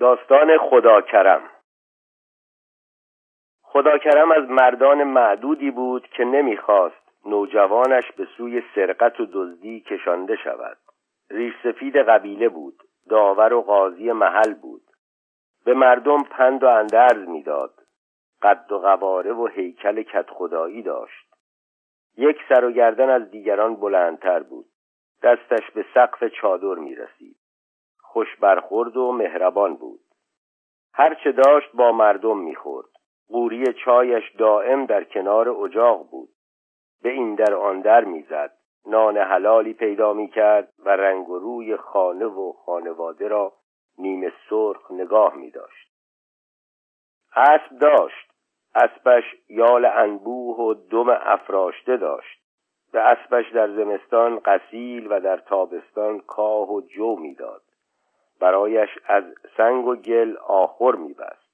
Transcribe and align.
داستان 0.00 0.58
خداکرم 0.58 1.50
خداکرم 3.62 4.32
از 4.32 4.50
مردان 4.50 5.04
معدودی 5.04 5.70
بود 5.70 6.08
که 6.08 6.24
نمی‌خواست 6.24 7.26
نوجوانش 7.26 8.12
به 8.12 8.28
سوی 8.36 8.62
سرقت 8.74 9.20
و 9.20 9.26
دزدی 9.32 9.80
کشانده 9.80 10.36
شود. 10.36 10.76
ریش 11.30 11.54
سفید 11.62 11.96
قبیله 11.96 12.48
بود 12.48 12.82
داور 13.08 13.52
و 13.52 13.62
قاضی 13.62 14.12
محل 14.12 14.54
بود. 14.54 14.82
به 15.64 15.74
مردم 15.74 16.22
پند 16.22 16.62
و 16.62 16.66
اندرز 16.66 17.28
می‌داد. 17.28 17.74
قد 18.42 18.72
و 18.72 18.78
قواره 18.78 19.32
و 19.32 19.46
هیکل 19.46 20.02
کت 20.02 20.30
خدایی 20.30 20.82
داشت. 20.82 21.34
یک 22.16 22.38
سر 22.48 22.64
و 22.64 22.72
گردن 22.72 23.10
از 23.10 23.30
دیگران 23.30 23.76
بلندتر 23.76 24.42
بود. 24.42 24.66
دستش 25.22 25.70
به 25.70 25.84
سقف 25.94 26.24
چادر 26.24 26.74
می 26.74 26.94
رسید 26.94 27.37
خوش 28.12 28.36
برخورد 28.36 28.96
و 28.96 29.12
مهربان 29.12 29.76
بود. 29.76 30.00
هرچه 30.92 31.32
داشت 31.32 31.72
با 31.74 31.92
مردم 31.92 32.38
می‌خورد. 32.38 32.88
قوری 33.28 33.72
چایش 33.84 34.24
دائم 34.38 34.86
در 34.86 35.04
کنار 35.04 35.48
اجاق 35.48 36.10
بود. 36.10 36.28
به 37.02 37.10
این 37.10 37.34
در 37.34 37.54
آن 37.54 37.80
در 37.80 38.04
می‌زد. 38.04 38.52
نان 38.86 39.18
حلالی 39.18 39.72
پیدا 39.72 40.12
می‌کرد 40.12 40.72
و 40.78 40.88
رنگ 40.88 41.28
و 41.28 41.38
روی 41.38 41.76
خانه 41.76 42.26
و 42.26 42.52
خانواده 42.52 43.28
را 43.28 43.52
نیمه 43.98 44.32
سرخ 44.50 44.90
نگاه 44.90 45.34
می 45.34 45.50
داشت 45.50 45.88
اسب 47.36 47.78
داشت. 47.78 48.32
اسبش 48.74 49.24
یال 49.48 49.84
انبوه 49.84 50.56
و 50.56 50.74
دم 50.74 51.08
افراشته 51.08 51.96
داشت. 51.96 52.38
به 52.92 53.00
اسبش 53.00 53.52
در 53.52 53.68
زمستان 53.68 54.38
قسیل 54.38 55.06
و 55.10 55.20
در 55.20 55.36
تابستان 55.36 56.20
کاه 56.20 56.72
و 56.72 56.80
جو 56.80 57.16
می‌داد. 57.16 57.62
برایش 58.40 58.88
از 59.06 59.24
سنگ 59.56 59.86
و 59.86 59.96
گل 59.96 60.36
آخر 60.46 60.92
میبست. 60.92 61.48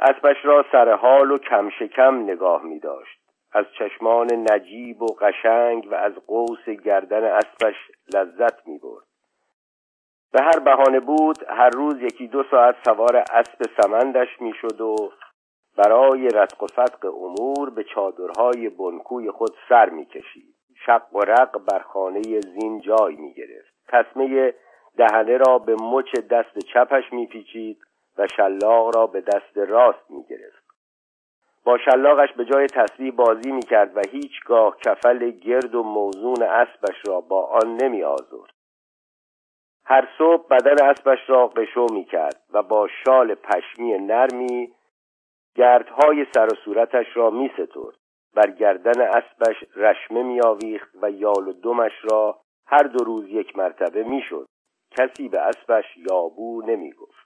اسبش 0.00 0.36
را 0.44 0.64
سر 0.72 0.92
حال 0.92 1.30
و 1.30 1.38
کم 1.38 1.70
شکم 1.70 2.22
نگاه 2.22 2.62
می 2.62 2.78
داشت 2.78 3.18
از 3.52 3.64
چشمان 3.78 4.46
نجیب 4.50 5.02
و 5.02 5.06
قشنگ 5.20 5.88
و 5.90 5.94
از 5.94 6.12
قوس 6.26 6.68
گردن 6.84 7.24
اسبش 7.24 7.76
لذت 8.14 8.66
می 8.66 8.78
برد 8.78 9.04
به 10.32 10.42
هر 10.42 10.58
بهانه 10.58 11.00
بود 11.00 11.38
هر 11.48 11.70
روز 11.70 12.02
یکی 12.02 12.26
دو 12.26 12.44
ساعت 12.50 12.76
سوار 12.84 13.16
اسب 13.16 13.62
سمندش 13.80 14.40
می‌شد 14.40 14.80
و 14.80 14.96
برای 15.76 16.28
رتق 16.28 16.62
و 16.62 16.66
فتق 16.66 17.04
امور 17.04 17.70
به 17.70 17.84
چادرهای 17.84 18.68
بنکوی 18.68 19.30
خود 19.30 19.52
سر 19.68 19.88
می‌کشید. 19.88 20.54
شق 20.86 21.16
و 21.16 21.20
رق 21.20 21.58
بر 21.58 21.78
خانه 21.78 22.40
زین 22.40 22.80
جای 22.80 23.16
می‌گرفت. 23.16 23.74
تسمه 23.88 24.54
دهنه 24.96 25.36
را 25.36 25.58
به 25.58 25.76
مچ 25.80 26.14
دست 26.30 26.58
چپش 26.58 27.12
میپیچید 27.12 27.78
و 28.18 28.26
شلاق 28.36 28.96
را 28.96 29.06
به 29.06 29.20
دست 29.20 29.56
راست 29.56 30.10
می‌گرفت. 30.10 30.62
با 31.64 31.78
شلاقش 31.78 32.32
به 32.32 32.44
جای 32.44 32.66
تسبیح 32.66 33.12
بازی 33.12 33.52
می‌کرد 33.52 33.96
و 33.96 34.00
هیچگاه 34.10 34.76
کفل 34.76 35.30
گرد 35.30 35.74
و 35.74 35.82
موزون 35.82 36.42
اسبش 36.42 36.96
را 37.06 37.20
با 37.20 37.46
آن 37.46 37.76
نمی 37.82 38.02
آزرد 38.02 38.52
هر 39.84 40.08
صبح 40.18 40.46
بدن 40.48 40.90
اسبش 40.90 41.18
را 41.30 41.46
قشو 41.46 41.86
می 41.92 42.04
کرد 42.04 42.40
و 42.52 42.62
با 42.62 42.88
شال 43.04 43.34
پشمی 43.34 43.98
نرمی 43.98 44.72
گردهای 45.54 46.26
سر 46.34 46.46
و 46.46 46.56
صورتش 46.64 47.06
را 47.14 47.30
می 47.30 47.50
سترد 47.54 47.96
بر 48.34 48.50
گردن 48.50 49.00
اسبش 49.00 49.56
رشمه 49.76 50.22
می 50.22 50.40
آویخت 50.40 50.90
و 51.02 51.10
یال 51.10 51.48
و 51.48 51.52
دمش 51.52 51.92
را 52.10 52.38
هر 52.66 52.82
دو 52.82 53.04
روز 53.04 53.28
یک 53.28 53.58
مرتبه 53.58 54.04
می 54.04 54.22
شد 54.28 54.48
کسی 54.96 55.28
به 55.28 55.40
اسبش 55.40 55.84
یابو 55.96 56.62
نمی 56.66 56.92
گفت 56.92 57.22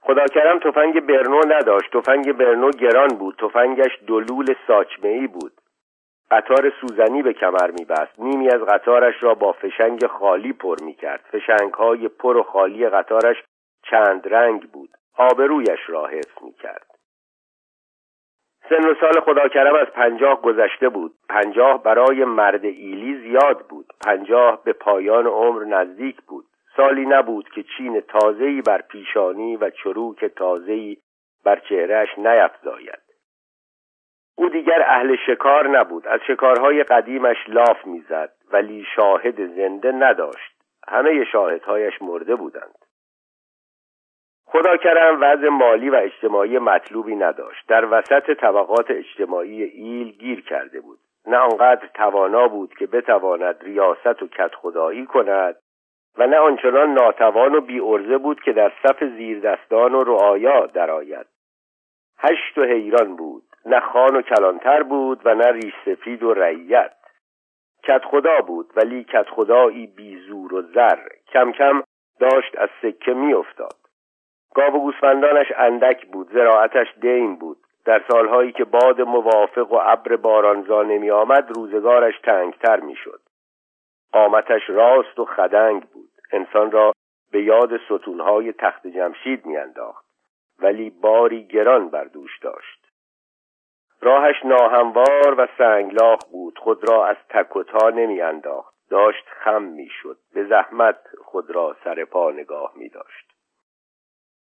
خداکرم 0.00 0.58
تفنگ 0.58 1.00
برنو 1.00 1.40
نداشت. 1.48 1.92
تفنگ 1.92 2.32
برنو 2.32 2.70
گران 2.70 3.08
بود. 3.08 3.36
تفنگش 3.36 3.98
دلول 4.06 4.54
ساچمه 4.66 5.26
بود. 5.26 5.52
قطار 6.30 6.72
سوزنی 6.80 7.22
به 7.22 7.32
کمر 7.32 7.70
میبست. 7.78 8.20
نیمی 8.20 8.48
از 8.48 8.60
قطارش 8.60 9.14
را 9.22 9.34
با 9.34 9.52
فشنگ 9.52 10.06
خالی 10.06 10.52
پر 10.52 10.76
می‌کرد. 10.84 11.20
فشنگ 11.32 11.74
های 11.74 12.08
پر 12.08 12.36
و 12.36 12.42
خالی 12.42 12.88
قطارش 12.88 13.36
چند 13.90 14.34
رنگ 14.34 14.70
بود. 14.70 14.90
آبرویش 15.16 15.80
را 15.88 16.06
حفظ 16.06 16.42
می‌کرد. 16.42 16.91
سن 18.68 18.90
و 18.90 18.94
سال 19.00 19.20
خداکرم 19.20 19.74
از 19.74 19.86
پنجاه 19.86 20.42
گذشته 20.42 20.88
بود. 20.88 21.12
پنجاه 21.28 21.82
برای 21.82 22.24
مرد 22.24 22.64
ایلی 22.64 23.18
زیاد 23.28 23.68
بود. 23.68 23.86
پنجاه 24.06 24.64
به 24.64 24.72
پایان 24.72 25.26
عمر 25.26 25.64
نزدیک 25.64 26.16
بود. 26.22 26.44
سالی 26.76 27.06
نبود 27.06 27.48
که 27.54 27.64
چین 27.76 28.00
تازهی 28.00 28.62
بر 28.62 28.82
پیشانی 28.82 29.56
و 29.56 29.70
چروک 29.70 30.24
تازهی 30.24 30.98
بر 31.44 31.56
چهرهش 31.68 32.18
نیفزاید. 32.18 33.02
او 34.36 34.48
دیگر 34.48 34.82
اهل 34.86 35.16
شکار 35.26 35.68
نبود. 35.68 36.08
از 36.08 36.20
شکارهای 36.26 36.82
قدیمش 36.82 37.36
لاف 37.48 37.86
می‌زد 37.86 38.32
ولی 38.52 38.86
شاهد 38.96 39.46
زنده 39.56 39.92
نداشت. 39.92 40.52
همه 40.88 41.24
شاهدهایش 41.24 42.02
مرده 42.02 42.36
بودند. 42.36 42.81
خدا 44.52 44.76
کرم 44.76 45.18
وضع 45.20 45.48
مالی 45.48 45.90
و 45.90 45.94
اجتماعی 45.94 46.58
مطلوبی 46.58 47.16
نداشت. 47.16 47.68
در 47.68 47.84
وسط 47.84 48.30
طبقات 48.30 48.90
اجتماعی 48.90 49.62
ایل 49.62 50.10
گیر 50.10 50.40
کرده 50.40 50.80
بود. 50.80 50.98
نه 51.26 51.36
آنقدر 51.36 51.88
توانا 51.94 52.48
بود 52.48 52.74
که 52.74 52.86
بتواند 52.86 53.56
ریاست 53.62 54.22
و 54.22 54.26
کت 54.26 54.54
خدایی 54.54 55.06
کند 55.06 55.56
و 56.18 56.26
نه 56.26 56.36
آنچنان 56.36 56.94
ناتوان 56.94 57.54
و 57.54 57.60
بی 57.60 57.80
بود 58.18 58.40
که 58.40 58.52
در 58.52 58.72
صف 58.82 59.04
زیردستان 59.04 59.94
و 59.94 60.04
رعایا 60.04 60.66
درآید. 60.66 61.26
هشت 62.18 62.58
و 62.58 62.64
حیران 62.64 63.16
بود. 63.16 63.42
نه 63.66 63.80
خان 63.80 64.16
و 64.16 64.22
کلانتر 64.22 64.82
بود 64.82 65.20
و 65.24 65.34
نه 65.34 65.52
ریش 65.52 65.74
سفید 65.84 66.22
و 66.22 66.34
رعیت. 66.34 66.92
کت 67.84 68.04
خدا 68.04 68.40
بود 68.40 68.72
ولی 68.76 69.04
کت 69.04 69.26
خدایی 69.28 69.86
بی 69.86 70.16
زور 70.16 70.54
و 70.54 70.62
زر. 70.62 70.98
کم 71.32 71.52
کم 71.52 71.82
داشت 72.20 72.58
از 72.58 72.68
سکه 72.82 73.14
می 73.14 73.34
افتاد 73.34 73.81
گاو 74.54 74.74
و 74.74 74.80
گوسفندانش 74.80 75.52
اندک 75.56 76.06
بود 76.06 76.32
زراعتش 76.32 76.86
دین 77.00 77.36
بود. 77.36 77.56
در 77.84 78.02
سالهایی 78.08 78.52
که 78.52 78.64
باد 78.64 79.00
موافق 79.00 79.72
و 79.72 79.78
ابر 79.82 80.16
بارانزا 80.16 80.82
نمی 80.82 81.10
آمد 81.10 81.50
روزگارش 81.56 82.14
تنگتر 82.20 82.80
می 82.80 82.96
شد 82.96 83.20
قامتش 84.12 84.70
راست 84.70 85.18
و 85.18 85.24
خدنگ 85.24 85.82
بود. 85.82 86.10
انسان 86.32 86.70
را 86.70 86.92
به 87.32 87.42
یاد 87.42 87.76
ستونهای 87.76 88.52
تخت 88.52 88.86
جمشید 88.86 89.46
میانداخت. 89.46 90.04
ولی 90.58 90.90
باری 90.90 91.46
گران 91.46 91.88
بر 91.88 92.04
دوش 92.04 92.38
داشت. 92.38 92.88
راهش 94.00 94.44
ناهموار 94.44 95.34
و 95.38 95.48
سنگلاخ 95.58 96.18
بود. 96.32 96.58
خود 96.58 96.88
را 96.88 97.06
از 97.06 97.16
تک 97.28 97.56
و 97.56 97.62
تا 97.62 97.90
نمیانداخت. 97.90 98.74
داشت 98.90 99.24
خم 99.28 99.62
می‌شد. 99.62 100.18
به 100.34 100.44
زحمت 100.44 100.98
خود 101.24 101.50
را 101.50 101.76
سر 101.84 102.04
پا 102.04 102.30
نگاه 102.30 102.72
می 102.76 102.88
داشت 102.88 103.31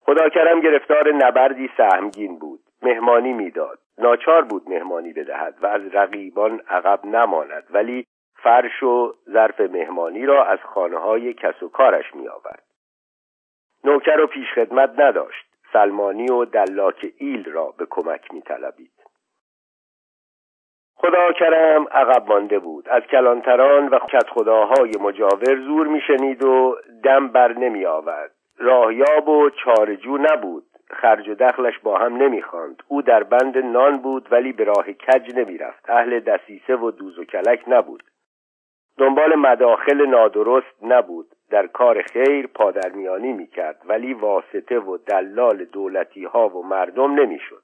خدا 0.06 0.30
کرم 0.30 0.60
گرفتار 0.60 1.14
نبردی 1.14 1.70
سهمگین 1.78 2.40
بود. 2.40 2.60
مهمانی 2.82 3.34
می‌داد. 3.34 3.80
ناچار 3.98 4.42
بود 4.42 4.70
مهمانی 4.70 5.14
بدهد 5.14 5.56
و 5.62 5.68
از 5.68 5.82
رقیبان 5.96 6.62
عقب 6.70 7.06
نماند. 7.06 7.64
ولی 7.70 8.06
فرش 8.36 8.84
و 8.84 9.14
ظرف 9.30 9.62
مهمانی 9.62 10.26
را 10.26 10.46
از 10.46 10.60
خانه 10.60 10.98
های 10.98 11.34
کس 11.34 11.64
و 11.64 11.70
کارش 11.70 12.16
می 12.16 12.28
آورد. 12.28 12.64
نوکر 13.84 14.20
و 14.20 14.28
پیشخدمت 14.28 15.00
نداشت. 15.00 15.46
سلمانی 15.74 16.32
و 16.32 16.46
دلاک 16.46 17.06
ایل 17.18 17.52
را 17.52 17.74
به 17.78 17.88
کمک 17.90 18.34
می 18.34 18.42
طلبید. 18.42 18.92
خدا 20.96 21.32
کرم 21.32 21.88
عقب 21.92 22.28
مانده 22.28 22.60
بود. 22.60 22.90
از 22.90 23.04
کلانتران 23.04 23.88
و 23.88 24.00
کت 24.00 24.30
خداهای 24.30 24.92
مجاور 25.00 25.56
زور 25.56 25.88
میشنید 25.88 26.44
و 26.44 26.78
دم 27.04 27.28
بر 27.28 27.54
نمی 27.54 27.86
آورد 27.86 28.32
راهیاب 28.58 29.30
و 29.30 29.50
چارجو 29.50 30.18
نبود. 30.18 30.64
خرج 30.90 31.30
و 31.30 31.36
دخلش 31.36 31.80
با 31.80 31.98
هم 31.98 32.16
نمی‌خواند. 32.16 32.84
او 32.88 33.02
در 33.02 33.24
بند 33.24 33.58
نان 33.58 33.98
بود 33.98 34.28
ولی 34.32 34.54
به 34.54 34.64
راه 34.64 34.94
کج 34.94 35.36
نمی‌رفت. 35.36 35.90
اهل 35.90 36.20
دسیسه 36.20 36.76
و 36.76 36.92
دوز 36.92 37.20
و 37.20 37.26
کلک 37.26 37.64
نبود. 37.68 38.04
دنبال 38.98 39.36
مداخل 39.36 40.06
نادرست 40.06 40.84
نبود. 40.84 41.28
در 41.50 41.68
کار 41.68 42.02
خیر 42.02 42.48
پادرمیانی 42.48 43.34
می‌کرد 43.34 43.82
ولی 43.86 44.14
واسطه 44.14 44.80
و 44.80 44.98
دلال 44.98 45.66
دولتی 45.66 46.26
ها 46.26 46.50
و 46.50 46.66
مردم 46.66 47.14
نمی‌شد. 47.14 47.64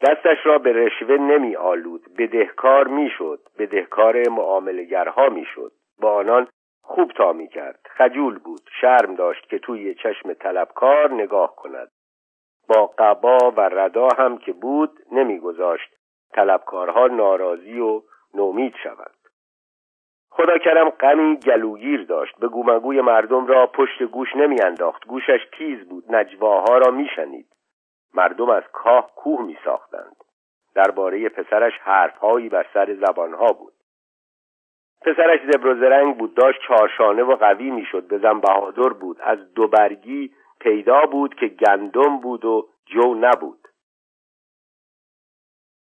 دستش 0.00 0.46
را 0.46 0.58
به 0.58 0.72
رشوه 0.72 1.16
نمی 1.16 1.56
آلود 1.56 2.02
بدهکار 2.18 2.88
می‌شد. 2.88 3.40
بدهکار 3.58 4.28
معاملگرها 4.28 5.28
می‌شد. 5.28 5.72
با 6.00 6.14
آنان 6.14 6.48
خوب 6.82 7.12
تا 7.12 7.32
می 7.32 7.48
کرد 7.48 7.86
خجول 7.96 8.38
بود. 8.38 8.60
شرم 8.80 9.14
داشت 9.14 9.48
که 9.48 9.58
توی 9.58 9.94
چشم 9.94 10.34
طلبکار 10.34 11.12
نگاه 11.12 11.56
کند. 11.56 11.90
با 12.68 12.86
قبا 12.98 13.38
و 13.56 13.60
ردا 13.60 14.08
هم 14.18 14.38
که 14.38 14.52
بود 14.52 14.98
نمیگذاشت. 15.12 15.90
طلبکارها 16.32 17.06
ناراضی 17.06 17.80
و 17.80 18.02
نومید 18.34 18.74
شوند. 18.82 19.16
خدا 20.30 20.58
کرم 20.58 20.90
غمی 20.90 21.36
گلوگیر 21.36 22.04
داشت. 22.04 22.38
به 22.38 22.48
گومگوی 22.48 23.00
مردم 23.00 23.46
را 23.46 23.66
پشت 23.66 24.02
گوش 24.02 24.36
نمیانداخت. 24.36 25.06
گوشش 25.06 25.40
تیز 25.58 25.88
بود. 25.88 26.14
نجواها 26.14 26.78
را 26.78 26.90
میشنید. 26.90 27.46
مردم 28.14 28.50
از 28.50 28.62
کاه 28.72 29.14
کوه 29.14 29.42
می 29.42 29.58
ساختند 29.64 30.16
درباره 30.74 31.28
پسرش 31.28 31.72
حرفهایی 31.80 32.48
بر 32.48 32.66
سر 32.74 32.94
زبانها 32.94 33.52
بود. 33.52 33.72
پسرش 35.04 35.40
زبر 35.52 35.66
و 35.66 35.74
زرنگ 35.74 36.16
بود 36.16 36.34
داشت 36.34 36.60
چارشانه 36.68 37.22
و 37.22 37.36
قوی 37.36 37.70
می‌شد 37.70 38.08
بزن 38.08 38.40
بهادر 38.40 38.88
بود. 38.88 39.16
از 39.20 39.54
دو 39.54 39.68
برگی 39.68 40.32
پیدا 40.60 41.06
بود 41.06 41.34
که 41.34 41.46
گندم 41.46 42.20
بود 42.20 42.44
و 42.44 42.68
جو 42.86 43.14
نبود. 43.14 43.58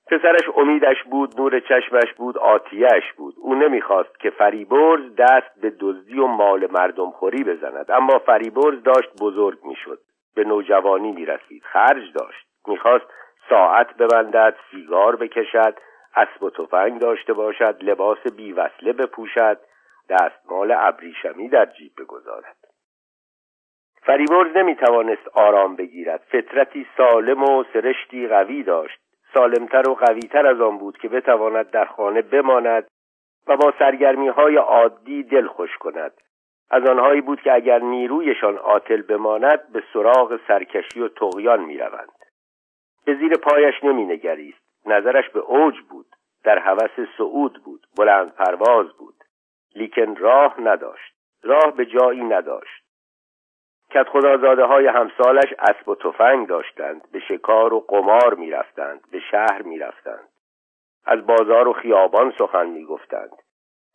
پسرش 0.07 0.49
امیدش 0.55 1.03
بود 1.03 1.39
نور 1.39 1.59
چشمش 1.59 2.13
بود 2.17 2.37
آتیهش 2.37 3.13
بود. 3.17 3.35
او 3.37 3.55
نمی‌خواست 3.55 4.19
که 4.19 4.29
فریبرز 4.29 5.15
دست 5.17 5.61
به 5.61 5.73
دزدی 5.79 6.19
و 6.19 6.25
مال 6.25 6.67
مردم 6.71 7.11
خوری 7.11 7.43
بزند. 7.43 7.91
اما 7.91 8.19
فریبرز 8.19 8.83
داشت 8.83 9.09
بزرگ 9.21 9.59
می‌شد 9.63 9.99
به 10.35 10.43
نوجوانی 10.43 11.11
می‌رسید. 11.11 11.63
خرج 11.63 12.13
داشت. 12.13 12.47
می‌خواست 12.67 13.05
ساعت 13.49 13.97
ببندد 13.97 14.55
سیگار 14.71 15.15
بکشد. 15.15 15.75
اسب 16.15 16.43
و 16.43 16.49
تفنگ 16.49 17.01
داشته 17.01 17.33
باشد 17.33 17.77
لباس 17.81 18.19
بیوصله 18.37 18.93
بپوشد 18.93 19.59
دستمال 20.09 20.75
ابریشمی 20.77 21.49
در 21.49 21.65
جیب 21.65 21.91
بگذارد. 21.97 22.57
فریبرز 24.03 24.57
نمی‌توانست 24.57 25.27
آرام 25.33 25.75
بگیرد. 25.75 26.21
فطرتی 26.31 26.87
سالم 26.97 27.43
و 27.43 27.63
سرشتی 27.73 28.27
قوی 28.27 28.63
داشت. 28.63 28.99
سالمتر 29.33 29.89
و 29.89 29.95
قویتر 29.95 30.47
از 30.47 30.61
آن 30.61 30.77
بود 30.77 30.97
که 30.97 31.09
بتواند 31.09 31.69
در 31.69 31.85
خانه 31.85 32.21
بماند 32.21 32.87
و 33.47 33.57
با 33.57 33.73
سرگرمی 33.79 34.27
های 34.27 34.55
عادی 34.55 35.23
دل 35.23 35.47
خوش 35.47 35.77
کند. 35.77 36.13
از 36.69 36.85
آنهایی 36.85 37.21
بود 37.21 37.41
که 37.41 37.53
اگر 37.53 37.79
نیرویشان 37.79 38.57
عاطل 38.57 39.01
بماند 39.01 39.71
به 39.73 39.83
سراغ 39.93 40.39
سرکشی 40.47 41.01
و 41.01 41.07
تغیان 41.07 41.61
می‌روند. 41.61 42.11
به 43.05 43.15
زیر 43.15 43.33
پایش 43.33 43.83
نمینگریست. 43.83 44.60
نظرش 44.85 45.29
به 45.29 45.39
اوج 45.39 45.81
بود 45.89 46.05
در 46.43 46.59
هوس 46.59 47.07
صعود 47.17 47.63
بود 47.63 47.87
بلند 47.97 48.35
پرواز 48.35 48.93
بود. 48.93 49.15
لیکن 49.75 50.15
راه 50.15 50.61
نداشت 50.61 51.13
راه 51.43 51.75
به 51.75 51.85
جایی 51.85 52.23
نداشت. 52.23 52.83
کت 53.89 54.09
خدازاده 54.09 54.63
های 54.63 54.87
همسالش 54.87 55.53
اسب 55.59 55.89
و 55.89 55.95
تفنگ 55.95 56.47
داشتند 56.47 57.11
به 57.11 57.19
شکار 57.19 57.73
و 57.73 57.79
قمار 57.79 58.33
می‌رفتند 58.33 59.01
به 59.11 59.19
شهر 59.31 59.61
می‌رفتند. 59.61 60.27
از 61.05 61.27
بازار 61.27 61.67
و 61.67 61.73
خیابان 61.73 62.33
سخن 62.39 62.67
می‌گفتند. 62.67 63.37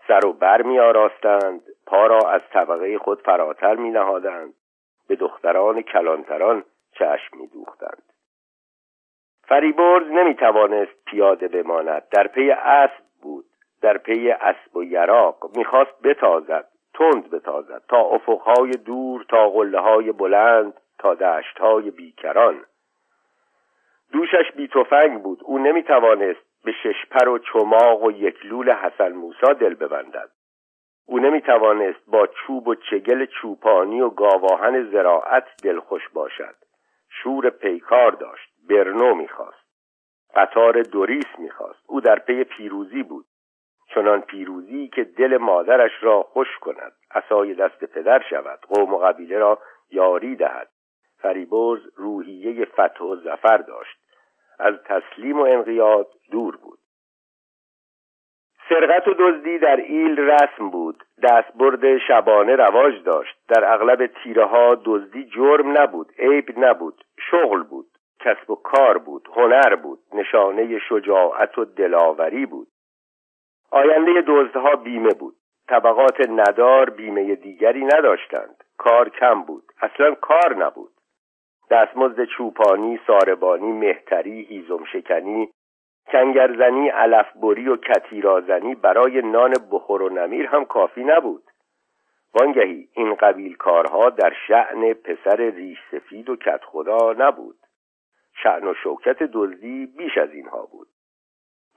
سر 0.08 0.26
و 0.26 0.32
بر 0.32 0.62
می 0.62 0.78
آراستند 0.78 1.62
پا 1.86 2.06
را 2.06 2.18
از 2.30 2.40
طبقه 2.52 2.98
خود 2.98 3.22
فراتر 3.22 3.74
می 3.74 3.90
نهادند 3.90 4.54
به 5.08 5.16
دختران 5.16 5.82
کلانتران 5.82 6.64
چشم 6.92 7.36
می 7.36 7.46
دوختند 7.46 8.02
فریبرز 9.48 10.06
نمی 10.10 10.34
توانست 10.34 11.04
پیاده 11.06 11.48
بماند. 11.48 12.02
در 12.10 12.26
پی 12.26 12.50
اسب 12.50 13.04
بود. 13.22 13.44
در 13.82 13.98
پی 13.98 14.30
اسب 14.30 14.76
و 14.76 14.84
یراق 14.84 15.50
می‌خواست 15.56 16.02
بتازد 16.02 16.68
تند 16.94 17.30
بتازد 17.30 17.82
تا 17.88 18.00
افقهای 18.00 18.70
دور 18.70 19.24
تا 19.28 19.48
قله 19.48 19.80
های 19.80 20.12
بلند 20.12 20.74
تا 20.98 21.14
دشتهای 21.14 21.90
بیکران. 21.90 22.64
دوشش 24.12 24.52
بی 24.56 24.68
تفنگ 24.68 25.22
بود. 25.22 25.40
او 25.44 25.58
نمی 25.58 25.82
توانست 25.82 26.46
به 26.64 26.72
ششپر 26.72 27.28
و 27.28 27.38
چماق 27.38 28.02
و 28.02 28.10
یک 28.10 28.46
لول 28.46 28.72
حسن 28.72 29.12
موسا 29.12 29.52
دل 29.52 29.74
ببندد. 29.74 30.30
او 31.06 31.18
نمی 31.18 31.40
توانست 31.40 32.00
با 32.06 32.26
چوب 32.26 32.68
و 32.68 32.74
چگل 32.74 33.26
چوپانی 33.26 34.00
و 34.00 34.10
گاواهن 34.10 34.90
زراعت 34.90 35.44
دلخوش 35.62 36.08
باشد. 36.08 36.54
شور 37.08 37.50
پیکار 37.50 38.12
داشت. 38.12 38.55
برنو 38.68 39.14
می‌خواست. 39.14 39.66
قطار 40.34 40.82
دوریس 40.82 41.38
می‌خواست. 41.38 41.80
او 41.86 42.00
در 42.00 42.18
پی 42.18 42.44
پیروزی 42.44 43.02
بود. 43.02 43.26
چنان 43.94 44.20
پیروزی 44.20 44.88
که 44.88 45.04
دل 45.04 45.36
مادرش 45.36 45.92
را 46.00 46.22
خوش 46.22 46.58
کند. 46.60 46.92
اسای 47.10 47.54
دست 47.54 47.84
پدر 47.84 48.22
شود. 48.30 48.60
قوم 48.60 48.94
و 48.94 48.98
قبیله 48.98 49.38
را 49.38 49.58
یاری 49.90 50.36
دهد. 50.36 50.68
فریبرز 51.18 51.80
روحیه 51.96 52.64
فتح 52.64 53.04
و 53.04 53.16
زفر 53.16 53.56
داشت. 53.56 53.98
از 54.58 54.74
تسلیم 54.84 55.38
و 55.38 55.42
انقیاد 55.42 56.08
دور 56.30 56.56
بود. 56.56 56.78
سرقت 58.68 59.08
و 59.08 59.14
دزدی 59.18 59.58
در 59.58 59.76
ایل 59.76 60.20
رسم 60.20 60.70
بود. 60.70 61.04
دستبرد 61.22 61.98
شبانه 61.98 62.56
رواج 62.56 63.02
داشت. 63.04 63.36
در 63.48 63.72
اغلب 63.74 64.06
تیره 64.06 64.44
ها 64.44 64.74
دزدی 64.84 65.24
جرم 65.24 65.78
نبود. 65.78 66.12
عیب 66.18 66.58
نبود. 66.58 67.04
شغل 67.30 67.62
بود. 67.62 67.86
کسب 68.26 68.50
و 68.50 68.54
کار 68.54 68.98
بود 68.98 69.28
هنر 69.36 69.74
بود 69.76 69.98
نشانه 70.14 70.78
شجاعت 70.78 71.58
و 71.58 71.64
دلاوری 71.64 72.46
بود. 72.46 72.68
آینده 73.70 74.24
دزدها 74.28 74.76
بیمه 74.76 75.14
بود. 75.14 75.34
طبقات 75.68 76.28
ندار 76.28 76.90
بیمه 76.90 77.34
دیگری 77.34 77.84
نداشتند. 77.84 78.64
کار 78.78 79.08
کم 79.08 79.42
بود. 79.42 79.64
اصلا 79.80 80.14
کار 80.14 80.56
نبود. 80.56 80.90
دستمزد 81.70 82.24
چوپانی 82.24 83.00
ساربانی 83.06 83.72
مهتری 83.72 84.42
هیزم 84.42 84.84
شکنی 84.84 85.48
کنگرزنی 86.12 86.88
علفبری 86.88 87.68
و 87.68 87.76
کتیرازنی 87.76 88.74
برای 88.74 89.22
نان 89.22 89.52
بخور 89.72 90.02
و 90.02 90.08
نمیر 90.08 90.46
هم 90.46 90.64
کافی 90.64 91.04
نبود. 91.04 91.42
وانگهی 92.34 92.88
این 92.92 93.14
قبیل 93.14 93.56
کارها 93.56 94.10
در 94.10 94.32
شعن 94.48 94.92
پسر 94.92 95.36
ریش 95.36 95.78
سفید 95.90 96.30
و 96.30 96.36
کت 96.36 96.60
خدا 96.64 97.12
نبود. 97.18 97.65
شعن 98.42 98.68
و 98.68 98.74
شوکت 98.74 99.22
دزدی 99.22 99.86
بیش 99.86 100.18
از 100.18 100.32
اینها 100.32 100.68
بود. 100.72 100.88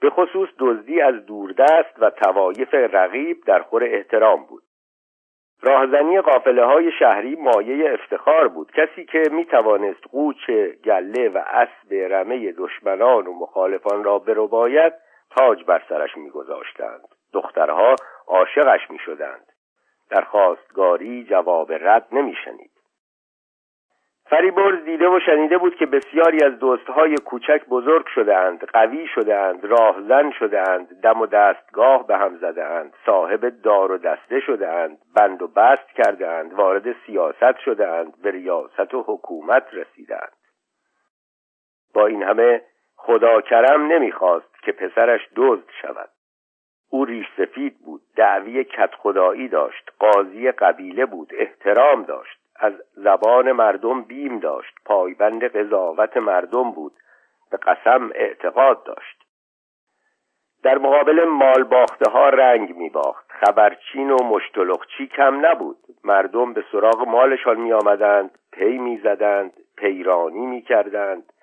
به 0.02 0.10
خصوص 0.10 0.50
دزدی 0.60 1.02
از 1.02 1.26
دوردست 1.26 1.96
و 2.00 2.10
توایف 2.10 2.74
رقیب 2.74 3.44
در 3.46 3.62
خور 3.62 3.84
احترام 3.84 4.46
بود. 4.46 4.64
راهزنی 5.62 6.22
قافله 6.22 6.66
های 6.66 6.92
شهری 7.00 7.36
مایه 7.36 7.94
افتخار 7.94 8.48
بود. 8.48 8.72
کسی 8.72 9.06
که 9.06 9.24
می 9.32 9.46
توانست 9.46 10.08
قوچ 10.12 10.52
گله 10.84 11.30
و 11.30 11.38
اسب 11.48 11.94
رمه 11.94 12.52
دشمنان 12.52 13.28
و 13.28 13.34
مخالفان 13.34 14.04
را 14.04 14.20
برباید 14.20 14.94
تاج 15.30 15.64
بر 15.64 15.84
سرش 15.90 16.18
میگذاشتند. 16.18 17.08
دخترها 17.34 17.96
عاشقش 18.28 18.92
می 18.92 19.00
شدند 19.00 19.46
در 20.10 20.22
خواستگاری 20.22 21.24
جواب 21.24 21.72
رد 21.72 22.08
نمی 22.12 22.36
شنید 22.46 22.69
فریبرز 24.30 24.86
دیده 24.86 25.07
و 25.07 25.19
شنیده 25.19 25.57
بود 25.57 25.76
که 25.76 25.86
بسیاری 25.86 26.45
از 26.45 26.59
دوستهای 26.59 27.16
کوچک 27.16 27.66
بزرگ 27.66 28.06
شده 28.07 28.38
اند 28.38 28.64
قوی 28.64 29.07
شده 29.07 29.38
اند 29.38 29.66
راهزن 29.66 30.31
شده 30.31 30.69
اند 30.69 31.02
دم 31.02 31.21
و 31.21 31.26
دستگاه 31.26 32.07
به 32.07 32.18
هم 32.18 32.38
زده 32.38 32.66
اند 32.66 32.94
صاحب 33.06 33.50
دار 33.50 33.92
و 33.92 33.98
دسته 33.98 34.40
شده 34.40 34.69
اند 34.69 34.98
بند 35.16 35.42
و 35.42 35.48
بست 35.48 35.90
کرده 35.95 36.28
اند 36.28 36.54
وارد 36.54 36.95
سیاست 37.06 37.59
شده 37.66 37.88
اند 37.88 38.21
به 38.21 38.31
ریاست 38.31 38.94
و 38.94 39.04
حکومت 39.07 39.68
رسیده 39.74 40.16
اند 40.16 40.38
با 41.94 42.06
این 42.06 42.24
همه 42.24 42.62
خدا 42.95 43.42
کرم 43.42 43.88
نمی‌خواست 43.88 44.64
که 44.64 44.71
پسرش 44.71 45.21
دزد 45.36 45.69
شود. 45.81 46.09
او 46.90 47.06
ریش 47.06 47.26
سفید 47.38 47.80
بود 47.86 48.02
دعوی 48.16 48.64
کت 48.64 48.95
خدایی 48.95 49.48
داشت 49.48 49.92
قاضی 50.00 50.52
قبیله 50.52 51.06
بود 51.06 51.31
احترام 51.33 52.04
داشت. 52.04 52.39
از 52.59 52.73
زبان 52.95 53.51
مردم 53.51 54.01
بیم 54.01 54.39
داشت. 54.39 54.75
پایبند 54.85 55.44
قضاوت 55.44 56.18
مردم 56.18 56.71
بود. 56.71 56.94
به 57.51 57.57
قسم 57.57 58.11
اعتقاد 58.16 58.83
داشت. 58.83 59.19
در 60.63 60.78
مقابل 60.78 61.23
مال 61.25 61.63
باخته 61.63 62.11
ها 62.11 62.30
رنگ 62.30 62.78
می 62.78 62.89
باخت 62.89 63.31
خبرچین 63.31 64.11
و 64.11 64.23
مشتلقچی 64.23 65.07
کم 65.07 65.45
نبود. 65.45 65.78
مردم 66.04 66.54
به 66.54 66.63
سراغ 66.71 67.07
مالشان 67.07 67.59
می 67.59 67.73
آمدند 67.73 68.39
پی 68.51 68.78
می 68.78 68.97
زدند 68.97 69.54
پیرانی 69.78 70.45
می 70.45 70.61
کردند 70.61 71.33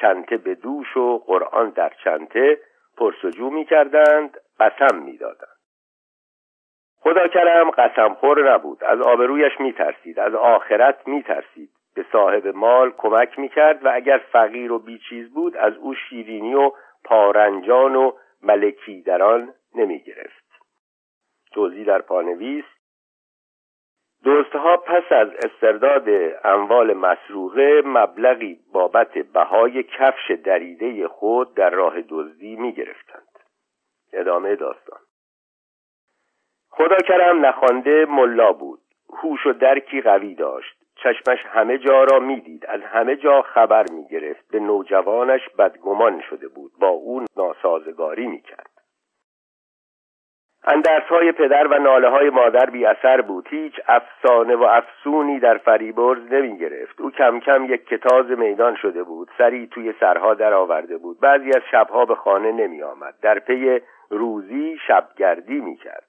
چنته 0.00 0.36
به 0.36 0.54
دوش 0.54 0.96
و 0.96 1.18
قرآن 1.18 1.70
در 1.70 1.92
چنته 2.04 2.58
پرسجو 2.96 3.50
می 3.50 3.64
کردند 3.64 4.36
قسم 4.60 4.98
می 4.98 5.16
دادند 5.16 5.55
خدا 7.06 7.28
کرم 7.28 7.70
قسم 7.70 8.14
خور 8.14 8.54
نبود. 8.54 8.84
از 8.84 9.00
آبرویش 9.00 9.60
میترسید 9.60 10.20
از 10.20 10.34
آخرت 10.34 11.08
میترسید. 11.08 11.70
به 11.94 12.04
صاحب 12.12 12.46
مال 12.46 12.92
کمک 12.98 13.38
می‌کرد 13.38 13.84
و 13.84 13.90
اگر 13.94 14.18
فقیر 14.32 14.72
و 14.72 14.78
بیچیز 14.78 15.30
بود 15.30 15.56
از 15.56 15.76
او 15.76 15.94
شیرینی 15.94 16.54
و 16.54 16.70
پارنجان 17.04 17.96
و 17.96 18.12
ملکی 18.42 19.02
دران 19.02 19.54
نمی‌گرفت. 19.74 20.46
توضیح 21.52 21.86
در 21.86 22.02
پانویس. 22.02 22.64
دوستها 24.24 24.76
پس 24.76 25.12
از 25.12 25.28
استرداد 25.44 26.08
اموال 26.44 26.92
مسروقه 26.92 27.82
مبلغی 27.84 28.58
بابت 28.72 29.18
بهای 29.18 29.82
کفش 29.82 30.30
دریده 30.44 31.08
خود 31.08 31.54
در 31.54 31.70
راه 31.70 31.94
دزدی 32.08 32.56
می 32.56 32.72
گرفتند. 32.72 33.38
ادامه 34.12 34.56
داستان. 34.56 35.05
خدا 36.76 36.96
کرم 36.96 37.46
نخوانده 37.46 38.06
ملا 38.08 38.52
بود. 38.52 38.78
هوش 39.12 39.46
و 39.46 39.52
درکی 39.52 40.00
قوی 40.00 40.34
داشت. 40.34 40.76
چشمش 40.96 41.38
همه 41.46 41.78
جا 41.78 42.04
را 42.04 42.18
می‌دید. 42.18 42.66
از 42.66 42.80
همه 42.82 43.16
جا 43.16 43.42
خبر 43.42 43.84
می‌گرفت. 43.92 44.50
به 44.52 44.60
نوجوانش 44.60 45.48
بدگمان 45.58 46.20
شده 46.30 46.48
بود. 46.48 46.72
با 46.80 46.88
او 46.88 47.24
ناسازگاری 47.36 48.26
می‌کرد. 48.26 48.70
اندرس 50.64 51.02
های 51.02 51.32
پدر 51.32 51.66
و 51.66 51.78
ناله 51.78 52.08
های 52.08 52.30
مادر 52.30 52.70
بی 52.70 52.86
اثر 52.86 53.20
بود. 53.20 53.48
هیچ 53.50 53.74
افسانه 53.88 54.56
و 54.56 54.62
افسونی 54.62 55.40
در 55.40 55.56
فریبرز 55.56 56.32
نمی 56.32 56.58
گرفت 56.58 57.00
او 57.00 57.10
کم 57.10 57.40
کم 57.40 57.64
یک 57.64 57.86
کتاز 57.86 58.30
میدان 58.30 58.76
شده 58.76 59.02
بود. 59.02 59.28
سری 59.38 59.66
توی 59.66 59.94
سرها 60.00 60.34
در 60.34 60.52
آورده 60.52 60.96
بود. 60.96 61.20
بعضی 61.20 61.48
از 61.48 61.62
شبها 61.70 62.04
به 62.04 62.14
خانه 62.14 62.52
نمی 62.52 62.82
آمد 62.82 63.14
در 63.22 63.38
پی 63.38 63.80
روزی 64.10 64.78
شبگردی 64.86 65.60
می 65.60 65.76
کرد 65.76 66.05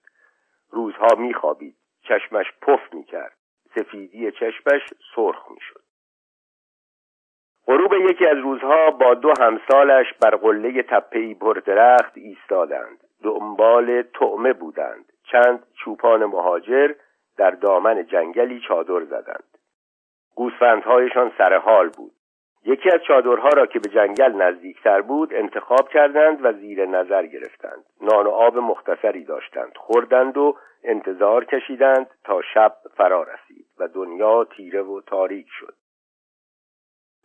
روزها 0.77 1.15
می 1.17 1.33
خوابید 1.33 1.75
چشمش 2.01 2.45
پف 2.61 2.93
می 2.93 3.03
کرد 3.03 3.37
سفیدی 3.75 4.31
چشمش 4.31 4.81
سرخ 5.15 5.51
می 5.51 5.57
شد 5.59 5.81
غروب 7.67 7.93
یکی 7.93 8.27
از 8.27 8.37
روزها 8.37 8.91
با 8.91 9.13
دو 9.13 9.33
همسالش 9.39 10.13
بر 10.13 10.35
قله 10.35 10.83
تپهای 10.83 11.33
پردرخت 11.33 12.17
ایستادند. 12.17 12.97
دنبال 13.23 14.01
طعمه 14.01 14.53
بودند. 14.53 15.05
چند 15.31 15.65
چوپان 15.83 16.25
مهاجر 16.25 16.93
در 17.37 17.51
دامن 17.51 18.05
جنگلی 18.05 18.59
چادر 18.67 19.03
زدند. 19.03 19.57
گوسفندهایشان 20.35 21.31
سر 21.37 21.57
حال 21.57 21.89
بود. 21.89 22.16
یکی 22.65 22.89
از 22.89 22.99
چادرها 23.07 23.49
را 23.49 23.65
که 23.65 23.79
به 23.79 23.89
جنگل 23.89 24.31
نزدیکتر 24.31 25.01
بود 25.01 25.33
انتخاب 25.33 25.89
کردند 25.89 26.45
و 26.45 26.53
زیر 26.53 26.85
نظر 26.85 27.25
گرفتند. 27.25 27.85
نان 28.01 28.25
و 28.25 28.29
آب 28.29 28.57
مختصری 28.57 29.23
داشتند. 29.23 29.77
خوردند 29.77 30.37
و 30.37 30.57
انتظار 30.83 31.45
کشیدند 31.45 32.07
تا 32.23 32.41
شب 32.53 32.75
فرا 32.97 33.23
رسید 33.23 33.65
و 33.79 33.87
دنیا 33.87 34.43
تیره 34.43 34.81
و 34.81 35.01
تاریک 35.01 35.47
شد. 35.49 35.73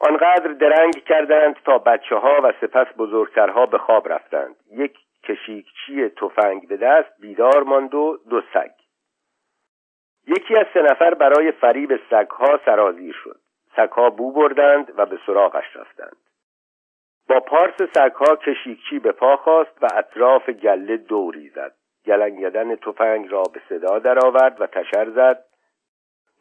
آنقدر 0.00 0.52
درنگ 0.52 0.94
کردند 0.94 1.56
تا 1.64 1.78
بچه 1.78 2.16
ها 2.16 2.40
و 2.44 2.52
سپس 2.60 2.86
بزرگترها 2.98 3.66
به 3.66 3.78
خواب 3.78 4.12
رفتند. 4.12 4.56
یک 4.70 4.98
کشیکچی 5.24 6.08
تفنگ 6.08 6.68
به 6.68 6.76
دست 6.76 7.20
بیدار 7.20 7.62
ماند 7.62 7.94
و 7.94 8.18
دو 8.30 8.40
سگ. 8.54 8.70
یکی 10.26 10.56
از 10.56 10.66
سه 10.74 10.82
نفر 10.82 11.14
برای 11.14 11.52
فریب 11.52 12.00
سگها 12.10 12.60
سرازیر 12.64 13.14
شد. 13.24 13.40
سگها 13.76 14.10
بو 14.10 14.32
بردند 14.32 14.98
و 14.98 15.06
به 15.06 15.18
سراغش 15.26 15.76
رفتند. 15.76 16.16
با 17.28 17.40
پارس 17.40 17.82
سگها 17.94 18.36
کشیکچی 18.36 18.98
به 18.98 19.12
پا 19.12 19.36
خواست 19.36 19.82
و 19.82 19.88
اطراف 19.94 20.50
گله 20.50 20.96
دوری 20.96 21.48
زد. 21.48 21.74
گلنگدن 22.06 22.76
تفنگ 22.76 23.32
را 23.32 23.42
به 23.42 23.60
صدا 23.68 23.98
درآورد 23.98 24.60
و 24.60 24.66
تشر 24.66 25.10
زد. 25.10 25.44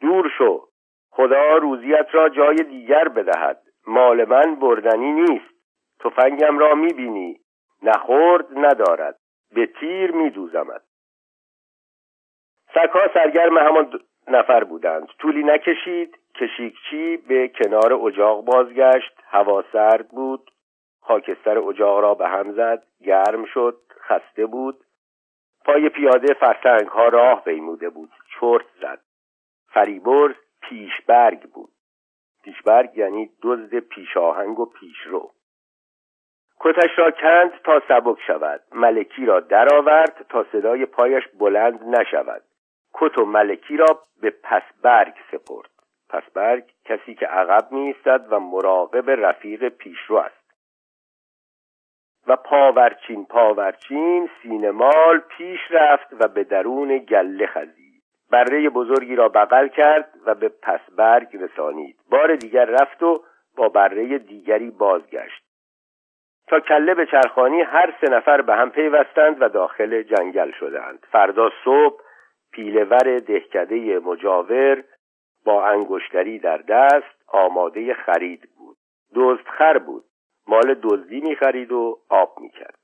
دور 0.00 0.32
شو 0.38 0.68
خدا 1.10 1.56
روزیت 1.56 2.06
را 2.12 2.28
جای 2.28 2.56
دیگر 2.56 3.08
بدهد. 3.08 3.62
مال 3.86 4.24
من 4.24 4.54
بردنی 4.54 5.12
نیست. 5.12 5.54
تفنگم 6.00 6.58
را 6.58 6.74
می‌بینی. 6.74 7.40
نخورد 7.82 8.46
ندارد. 8.58 9.18
به 9.54 9.66
تیر 9.66 10.12
میدوزمد 10.12 10.82
سگها 12.74 13.08
سرگرم 13.14 13.58
همان 13.58 14.00
نفر 14.28 14.64
بودند. 14.64 15.08
طولی 15.18 15.42
نکشید. 15.42 16.18
کشیکچی 16.34 17.16
به 17.16 17.48
کنار 17.48 17.92
اجاق 17.92 18.44
بازگشت. 18.44 19.12
هوا 19.24 19.64
سرد 19.72 20.08
بود. 20.08 20.50
خاکستر 21.00 21.58
اجاق 21.58 21.98
را 21.98 22.14
به 22.14 22.28
هم 22.28 22.52
زد. 22.52 22.82
گرم 23.04 23.44
شد. 23.44 23.78
خسته 24.00 24.46
بود. 24.46 24.84
پای 25.64 25.88
پیاده 25.88 26.34
فرسنگ 26.34 26.88
ها 26.88 27.08
راه 27.08 27.44
بیموده 27.44 27.90
بود. 27.90 28.10
چرت 28.40 28.66
زد. 28.80 29.00
فریبرز 29.66 30.34
پیشبرگ 30.60 31.40
بود. 31.40 31.72
پیشبرگ 32.44 32.90
یعنی 32.98 33.30
دزد 33.42 33.78
پیشاهنگ 33.78 34.60
و 34.60 34.66
پیشرو 34.66 35.30
کتش 36.60 36.98
را 36.98 37.10
کند 37.10 37.50
تا 37.64 37.82
سبک 37.88 38.18
شود. 38.26 38.60
ملکی 38.72 39.26
را 39.26 39.40
درآورد 39.40 40.26
تا 40.28 40.46
صدای 40.52 40.86
پایش 40.86 41.28
بلند 41.28 41.84
نشود. 41.84 42.42
کت 42.94 43.18
و 43.18 43.24
ملکی 43.24 43.76
را 43.76 43.86
به 44.20 44.30
پسبرگ 44.30 45.14
سپرد. 45.30 45.71
پسبرگ 46.12 46.64
کسی 46.84 47.14
که 47.14 47.26
عقب 47.26 47.72
می 47.72 47.94
و 48.30 48.40
مراقب 48.40 49.10
رفیق 49.10 49.68
پیشرو 49.68 50.16
است. 50.16 50.42
و 52.26 52.36
پاورچین 52.36 53.26
پاورچین 53.26 54.30
سینمال 54.42 55.18
پیش 55.18 55.60
رفت 55.70 56.06
و 56.20 56.28
به 56.28 56.44
درون 56.44 56.98
گله 56.98 57.46
خزید. 57.46 58.02
بره 58.30 58.68
بزرگی 58.68 59.16
را 59.16 59.28
بغل 59.28 59.68
کرد 59.68 60.10
و 60.26 60.34
به 60.34 60.48
پسبرگ 60.48 61.36
رسانید. 61.36 61.96
بار 62.10 62.36
دیگر 62.36 62.64
رفت 62.64 63.02
و 63.02 63.24
با 63.56 63.68
بره 63.68 64.18
دیگری 64.18 64.70
بازگشت. 64.70 65.44
تا 66.48 66.60
کله 66.60 66.94
به 66.94 67.06
چرخانی 67.06 67.60
هر 67.60 67.94
سه 68.00 68.10
نفر 68.10 68.42
به 68.42 68.54
هم 68.54 68.70
پیوستند 68.70 69.42
و 69.42 69.48
داخل 69.48 70.02
جنگل 70.02 70.50
شدند. 70.50 71.06
فردا 71.12 71.50
صبح 71.64 72.02
پیلور 72.52 73.18
دهکده 73.18 73.98
مجاور 73.98 74.84
با 75.44 75.66
انگشتری 75.66 76.38
در 76.38 76.56
دست 76.56 77.24
آماده 77.28 77.94
خرید 77.94 78.48
بود. 78.58 78.76
دزدخر 79.14 79.78
بود. 79.78 80.04
مال 80.46 80.74
دزدی 80.74 81.20
می‌خرید 81.20 81.72
و 81.72 81.98
آب 82.08 82.38
می‌کرد. 82.40 82.78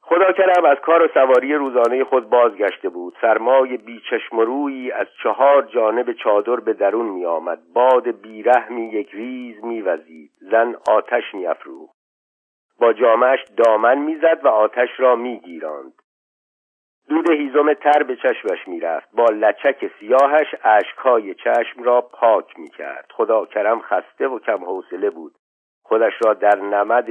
خدا 0.00 0.32
کرم 0.32 0.64
از 0.64 0.78
کار 0.78 1.02
و 1.02 1.08
سواری 1.14 1.54
روزانه 1.54 2.04
خود 2.04 2.30
بازگشته 2.30 2.88
بود. 2.88 3.16
سرمای 3.20 3.76
بیچشم 3.76 4.40
روی 4.40 4.92
از 4.92 5.06
چهار 5.22 5.62
جانب 5.62 6.12
چادر 6.12 6.56
به 6.56 6.72
درون 6.72 7.06
می 7.06 7.26
آمد 7.26 7.72
باد 7.74 8.20
بیرحمی 8.20 8.88
یک 8.88 9.10
ریز 9.12 9.64
میوزید. 9.64 10.30
زن 10.40 10.76
آتش 10.88 11.34
میافروخت. 11.34 11.96
با 12.80 12.92
جامش 12.92 13.38
دامن 13.56 13.98
می‌زد 13.98 14.40
و 14.44 14.48
آتش 14.48 14.88
را 14.98 15.16
میگیراند. 15.16 16.01
دود 17.08 17.30
هیزم 17.30 17.74
تر 17.74 18.02
به 18.02 18.16
چشمش 18.16 18.68
می‌رفت. 18.68 19.08
با 19.12 19.24
لچک 19.24 19.90
سیاهش 20.00 20.54
اشکهای 20.64 21.34
چشم 21.34 21.82
را 21.82 22.00
پاک 22.00 22.58
می‌کرد. 22.58 23.10
خدا 23.14 23.46
کرم 23.46 23.80
خسته 23.80 24.28
و 24.28 24.38
کم 24.38 24.64
حوصله 24.64 25.10
بود. 25.10 25.32
خودش 25.82 26.12
را 26.24 26.34
در 26.34 26.56
نمد 26.56 27.06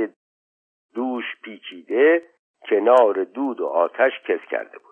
دوش 0.96 1.26
پیچیده 1.44 2.24
کنار 2.70 3.24
دود 3.24 3.62
و 3.62 3.68
آتش 3.68 4.12
کس 4.28 4.40
کرده 4.50 4.78
بود. 4.78 4.92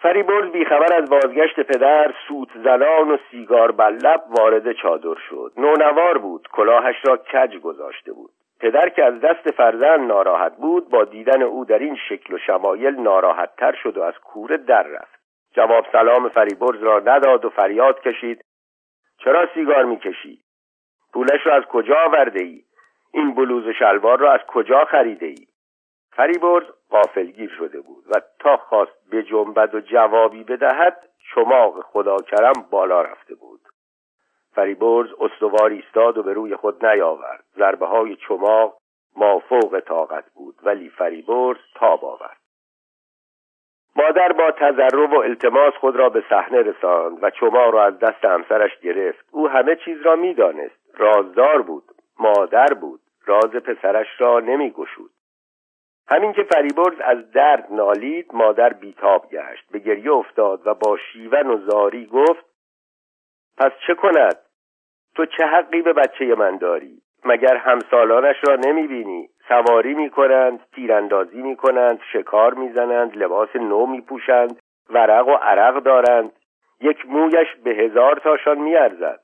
فریبرز 0.00 0.52
بیخبر 0.52 0.94
از 1.02 1.10
بازگشت 1.10 1.60
پدر 1.60 2.14
سوت 2.28 2.48
زنان 2.64 3.10
و 3.10 3.16
سیگار 3.30 3.72
بلب 3.72 4.24
وارد 4.38 4.72
چادر 4.72 5.14
شد. 5.30 5.52
نونوار 5.56 6.18
بود. 6.18 6.48
کلاهش 6.52 6.96
را 7.04 7.16
کج 7.16 7.56
گذاشته 7.56 8.12
بود. 8.12 8.30
پدر 8.60 8.88
که 8.88 9.04
از 9.04 9.20
دست 9.20 9.50
فرزند 9.50 10.00
ناراحت 10.00 10.56
بود 10.56 10.88
با 10.88 11.04
دیدن 11.04 11.42
او 11.42 11.64
در 11.64 11.78
این 11.78 11.96
شکل 12.08 12.34
و 12.34 12.38
شمایل 12.38 12.94
ناراحت 12.94 13.56
تر 13.56 13.72
شد 13.82 13.98
و 13.98 14.02
از 14.02 14.14
کوره 14.18 14.56
در 14.56 14.82
رفت. 14.82 15.18
جواب 15.52 15.86
سلام 15.92 16.28
فریبرز 16.28 16.82
را 16.82 16.98
نداد 16.98 17.44
و 17.44 17.50
فریاد 17.50 18.00
کشید. 18.00 18.44
چرا 19.18 19.48
سیگار 19.54 19.84
می‌کشی؟ 19.84 20.38
پولش 21.12 21.46
را 21.46 21.54
از 21.54 21.64
کجا 21.64 21.96
آورده 22.06 22.42
ای؟ 22.42 22.62
این 23.12 23.34
بلوز 23.34 23.66
و 23.66 23.72
شلوار 23.72 24.18
را 24.18 24.32
از 24.32 24.40
کجا 24.48 24.84
خریده 24.84 25.26
ای؟ 25.26 25.46
فریبرز 26.12 26.64
غافلگیر 26.90 27.50
شده 27.58 27.80
بود 27.80 28.04
و 28.08 28.20
تا 28.38 28.56
خواست 28.56 29.10
به 29.10 29.22
جنبد 29.22 29.74
و 29.74 29.80
جوابی 29.80 30.44
بدهد 30.44 31.08
چماق 31.34 31.80
خدا 31.80 32.16
کرم 32.16 32.66
بالا 32.70 33.02
رفته 33.02 33.34
بود. 33.34 33.60
فریبرز 34.54 35.08
استوار 35.20 35.70
ایستاد 35.70 36.18
و 36.18 36.22
به 36.22 36.32
روی 36.32 36.56
خود 36.56 36.86
نیاورد. 36.86 37.44
ضربه 37.58 37.86
های 37.86 38.16
چماق 38.16 38.78
مافوق 39.16 39.80
طاقت 39.80 40.24
بود 40.34 40.54
ولی 40.62 40.88
فریبرز 40.88 41.58
تاب 41.74 42.04
آورد. 42.04 42.36
مادر 43.96 44.32
با 44.32 44.50
تذرع 44.50 45.06
و 45.06 45.14
التماس 45.14 45.74
خود 45.74 45.96
را 45.96 46.08
به 46.08 46.24
صحنه 46.30 46.62
رساند 46.62 47.24
و 47.24 47.30
چماق 47.30 47.70
را 47.74 47.84
از 47.84 47.98
دست 47.98 48.24
همسرش 48.24 48.78
گرفت. 48.78 49.28
او 49.32 49.48
همه 49.48 49.76
چیز 49.76 50.02
را 50.02 50.16
می‌دانست. 50.16 50.78
رازدار 50.94 51.62
بود 51.62 51.84
مادر 52.18 52.74
بود 52.74 53.00
راز 53.26 53.50
پسرش 53.50 54.06
را 54.18 54.40
نمی 54.40 54.70
گشود 54.70 55.10
همین 56.10 56.32
که 56.32 56.42
فریبرز 56.42 57.00
از 57.00 57.30
درد 57.30 57.66
نالید 57.70 58.34
مادر 58.34 58.72
بیتاب 58.72 59.30
گشت. 59.30 59.70
به 59.70 59.78
گریه 59.78 60.12
افتاد 60.12 60.66
و 60.66 60.74
با 60.74 60.96
شیون 60.96 61.46
و 61.46 61.70
زاری 61.70 62.06
گفت 62.06 62.44
پس 63.58 63.72
چه 63.86 63.94
کند؟ 63.94 64.36
تو 65.16 65.26
چه 65.26 65.46
حقی 65.46 65.82
به 65.82 65.92
بچه 65.92 66.34
من 66.34 66.56
داری؟ 66.56 67.02
مگر 67.24 67.56
همسالانش 67.56 68.36
را 68.48 68.56
نمی 68.56 68.86
بینی 68.86 69.28
سواری 69.48 69.94
می 69.94 70.10
کنند 70.10 70.60
تیراندازی 70.74 71.42
می 71.42 71.56
کنند 71.56 72.00
شکار 72.12 72.54
می 72.54 72.72
زنند 72.72 73.16
لباس 73.16 73.56
نو 73.56 73.86
می 73.86 74.00
پوشند 74.00 74.62
ورق 74.90 75.28
و 75.28 75.34
عرق 75.34 75.82
دارند. 75.82 76.32
یک 76.80 77.06
مویش 77.06 77.48
به 77.64 77.70
هزار 77.70 78.16
تاشان 78.16 78.58
می 78.58 78.76
ارزد. 78.76 79.20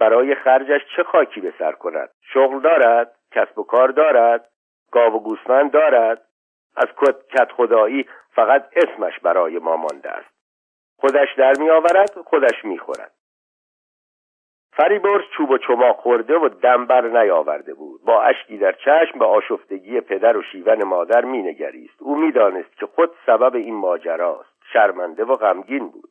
برای 0.00 0.34
خرجش 0.34 0.80
چه 0.96 1.02
خاکی 1.02 1.40
به 1.40 1.52
سر 1.58 1.72
کند؟ 1.72 2.10
شغل 2.32 2.60
دارد؟ 2.60 3.12
کسب 3.32 3.58
و 3.58 3.62
کار 3.62 3.88
دارد؟ 3.88 4.48
گاو 4.92 5.14
و 5.14 5.18
گوسفند 5.18 5.70
دارد؟ 5.70 6.22
از 6.76 6.86
کت 6.96 7.52
خدایی 7.52 8.06
فقط 8.34 8.68
اسمش 8.76 9.18
برای 9.18 9.58
ما 9.58 9.76
مانده 9.76 10.10
است. 10.10 10.30
خودش 10.96 11.28
در 11.36 11.52
می 11.58 11.70
آورد 11.70 12.10
خودش 12.10 12.64
می 12.64 12.78
خورد 12.78 13.12
فریبرز 14.72 15.22
چوب 15.36 15.50
و 15.50 15.58
چما 15.58 15.92
خورده 15.92 16.38
و 16.38 16.48
دنبر 16.48 17.22
نیاورده 17.22 17.74
بود. 17.74 18.00
با 18.04 18.22
اشکی 18.22 18.58
در 18.58 18.72
چشم 18.72 19.18
به 19.18 19.24
آشفتگی 19.24 20.00
پدر 20.00 20.36
و 20.36 20.42
شیون 20.42 20.84
مادر 20.84 21.24
مینگریست. 21.24 22.02
او 22.02 22.16
می‌دانست 22.16 22.76
که 22.76 22.86
خود 22.86 23.10
سبب 23.26 23.54
این 23.54 23.74
ماجراست. 23.74 24.62
شرمنده 24.72 25.24
و 25.24 25.36
غمگین 25.36 25.88
بود. 25.88 26.10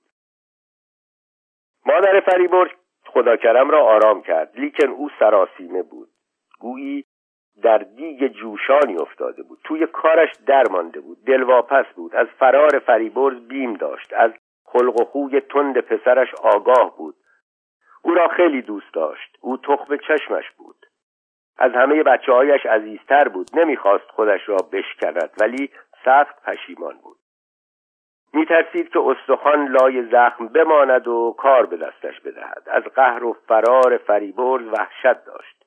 مادر 1.86 2.20
فریبرز 2.20 2.70
خداکرم 3.06 3.70
را 3.70 3.86
آرام 3.86 4.22
کرد. 4.22 4.52
لیکن 4.56 4.88
او 4.88 5.10
سراسیمه 5.20 5.84
بود. 5.84 6.10
گویی 6.60 7.06
در 7.64 7.78
دیگ 7.78 8.28
جوشانی 8.28 8.98
افتاده 8.98 9.44
بود. 9.44 9.60
توی 9.64 9.88
کارش 9.88 10.30
درمانده 10.48 11.00
بود. 11.00 11.18
دلواپس 11.26 11.86
بود. 11.96 12.16
از 12.16 12.28
فرار 12.28 12.80
فریبرز 12.80 13.48
بیم 13.48 13.74
داشت. 13.74 14.14
از 14.14 14.32
خلق 14.66 15.02
و 15.02 15.06
خوی 15.06 15.40
تند 15.40 15.80
پسرش 15.80 16.36
آگاه 16.36 16.98
بود. 16.98 17.16
او 18.02 18.14
را 18.14 18.28
خیلی 18.28 18.62
دوست 18.62 18.94
داشت. 18.94 19.38
او 19.42 19.58
تخم 19.58 19.98
چشمش 19.98 20.52
بود. 20.58 20.86
از 21.58 21.72
همه 21.72 22.04
بچه 22.04 22.32
هایش 22.32 22.66
عزیزتر 22.66 23.28
بود. 23.28 23.50
نمی‌خواست 23.54 24.12
خودش 24.12 24.50
را 24.50 24.58
بشکند 24.72 25.30
ولی 25.42 25.70
سخت 26.06 26.44
پشیمان 26.44 26.98
بود. 27.04 27.18
میترسید 28.34 28.90
که 28.90 29.00
استخوان 29.00 29.68
لای 29.68 30.04
زخم 30.12 30.48
بماند 30.48 31.08
و 31.08 31.36
کار 31.38 31.66
به 31.66 31.78
دستش 31.78 32.20
بدهد. 32.20 32.64
از 32.68 32.84
قهر 32.84 33.24
و 33.24 33.34
فرار 33.48 33.98
فریبرز 33.98 34.66
وحشت 34.66 35.26
داشت. 35.26 35.66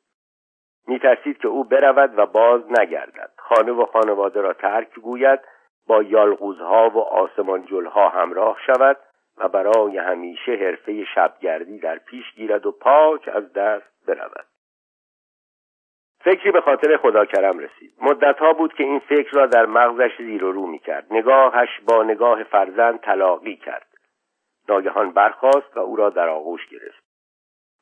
میترسید 0.86 1.38
که 1.38 1.48
او 1.48 1.64
برود 1.64 2.18
و 2.18 2.26
باز 2.26 2.62
نگردد. 2.80 3.30
خانه 3.36 3.72
و 3.72 3.86
خانواده 3.86 4.40
را 4.40 4.52
ترک 4.52 4.94
گوید 4.94 5.40
با 5.86 6.02
یالغوزها 6.02 6.90
و 6.90 6.98
آسمان 6.98 7.66
جلها 7.66 8.08
همراه 8.08 8.56
شود. 8.66 8.96
و 9.38 9.48
برای 9.48 9.98
همیشه 9.98 10.52
حرفه 10.52 11.04
شبگردی 11.14 11.78
در 11.78 11.98
پیش 11.98 12.34
گیرد 12.34 12.66
و 12.66 12.72
پاک 12.72 13.28
از 13.32 13.52
دست 13.52 14.06
برود. 14.06 14.46
فکری 16.24 16.50
به 16.50 16.60
خاطر 16.60 16.96
خدا 16.96 17.24
کرم 17.24 17.58
رسید. 17.58 17.94
مدتها 18.00 18.52
بود 18.52 18.74
که 18.74 18.84
این 18.84 18.98
فکر 18.98 19.30
را 19.32 19.46
در 19.46 19.66
مغزش 19.66 20.16
زیر 20.18 20.44
و 20.44 20.52
رو 20.52 20.66
می 20.66 20.78
کرد 20.78 21.06
نگاهش 21.10 21.80
با 21.86 22.02
نگاه 22.02 22.44
فرزند 22.44 23.00
تلاقی 23.00 23.56
کرد. 23.56 23.86
ناگهان 24.68 25.12
برخاست 25.12 25.76
و 25.76 25.80
او 25.80 25.96
را 25.96 26.10
در 26.10 26.28
آغوش 26.28 26.66
گرفت. 26.66 27.02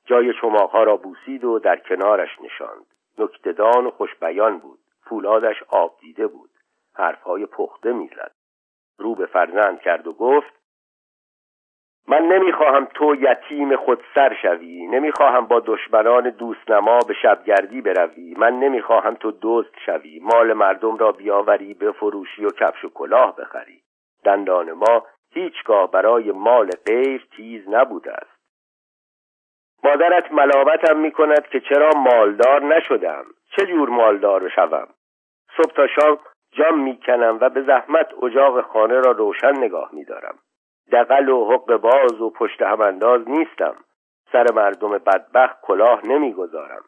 جای 0.07 0.35
چماقها 0.41 0.83
را 0.83 0.97
بوسید 0.97 1.45
و 1.45 1.59
در 1.59 1.77
کنارش 1.77 2.41
نشاند. 2.41 2.87
نکتدان 3.19 3.87
و 3.87 3.91
خوشبیان 3.91 4.59
بود. 4.59 4.79
فولادش 5.05 5.63
آب 5.69 5.97
دیده 6.01 6.27
بود. 6.27 6.51
حرفهای 6.95 7.47
پخته 7.47 7.93
می‌زد. 7.93 8.33
رو 8.99 9.15
به 9.15 9.27
فرزند 9.27 9.81
کرد 9.81 10.07
و 10.07 10.13
گفت 10.13 10.60
من 12.11 12.23
نمی‌خواهم 12.23 12.85
تو 12.85 13.15
یتیم 13.15 13.77
خود 13.77 14.05
سر 14.15 14.37
شوی. 14.43 14.87
نمی‌خواهم 14.87 15.47
با 15.47 15.63
دشمنان 15.67 16.31
دوستنما 16.31 16.99
به 17.09 17.15
شبگردی 17.23 17.81
بروی. 17.81 18.35
من 18.39 18.53
نمی‌خواهم 18.53 19.15
تو 19.15 19.33
دزد 19.43 19.75
شوی. 19.87 20.21
مال 20.23 20.53
مردم 20.53 20.97
را 20.97 21.13
بیاوری 21.13 21.75
بفروشی 21.75 22.45
و 22.45 22.51
کفش 22.51 22.85
و 22.85 22.89
کلاه 22.89 23.37
بخری. 23.37 23.81
دندان 24.25 24.73
ما 24.73 25.07
هیچگاه 25.35 25.91
برای 25.91 26.33
مال 26.33 26.71
غیر 26.87 27.27
تیز 27.37 27.69
نبوده 27.69 28.13
است. 28.13 28.41
مادرت 29.85 30.33
ملاوتم 30.33 30.99
می‌کند 30.99 31.49
که 31.49 31.61
چرا 31.61 31.91
مالدار 31.97 32.63
نشدم. 32.63 33.25
چه 33.57 33.67
جور 33.67 33.89
مالدار 33.89 34.49
شوم؟ 34.49 34.89
صبح 35.57 35.73
تا 35.75 35.87
شام 35.87 36.19
جام 36.53 36.79
می‌کنم 36.79 37.39
و 37.41 37.49
به 37.49 37.63
زحمت 37.63 38.09
اجاق 38.23 38.61
خانه 38.61 39.01
را 39.01 39.11
روشن 39.11 39.57
نگاه 39.59 39.91
میدارم. 39.93 40.39
دقل 40.93 41.29
و 41.29 41.53
حق 41.53 41.77
باز 41.77 42.21
و 42.21 42.31
پشت 42.31 42.63
هم 42.63 42.81
انداز 42.81 43.29
نیستم. 43.29 43.75
سر 44.33 44.47
مردم 44.55 44.99
بدبخت 44.99 45.61
کلاه 45.63 46.07
نمی‌گذارم. 46.07 46.83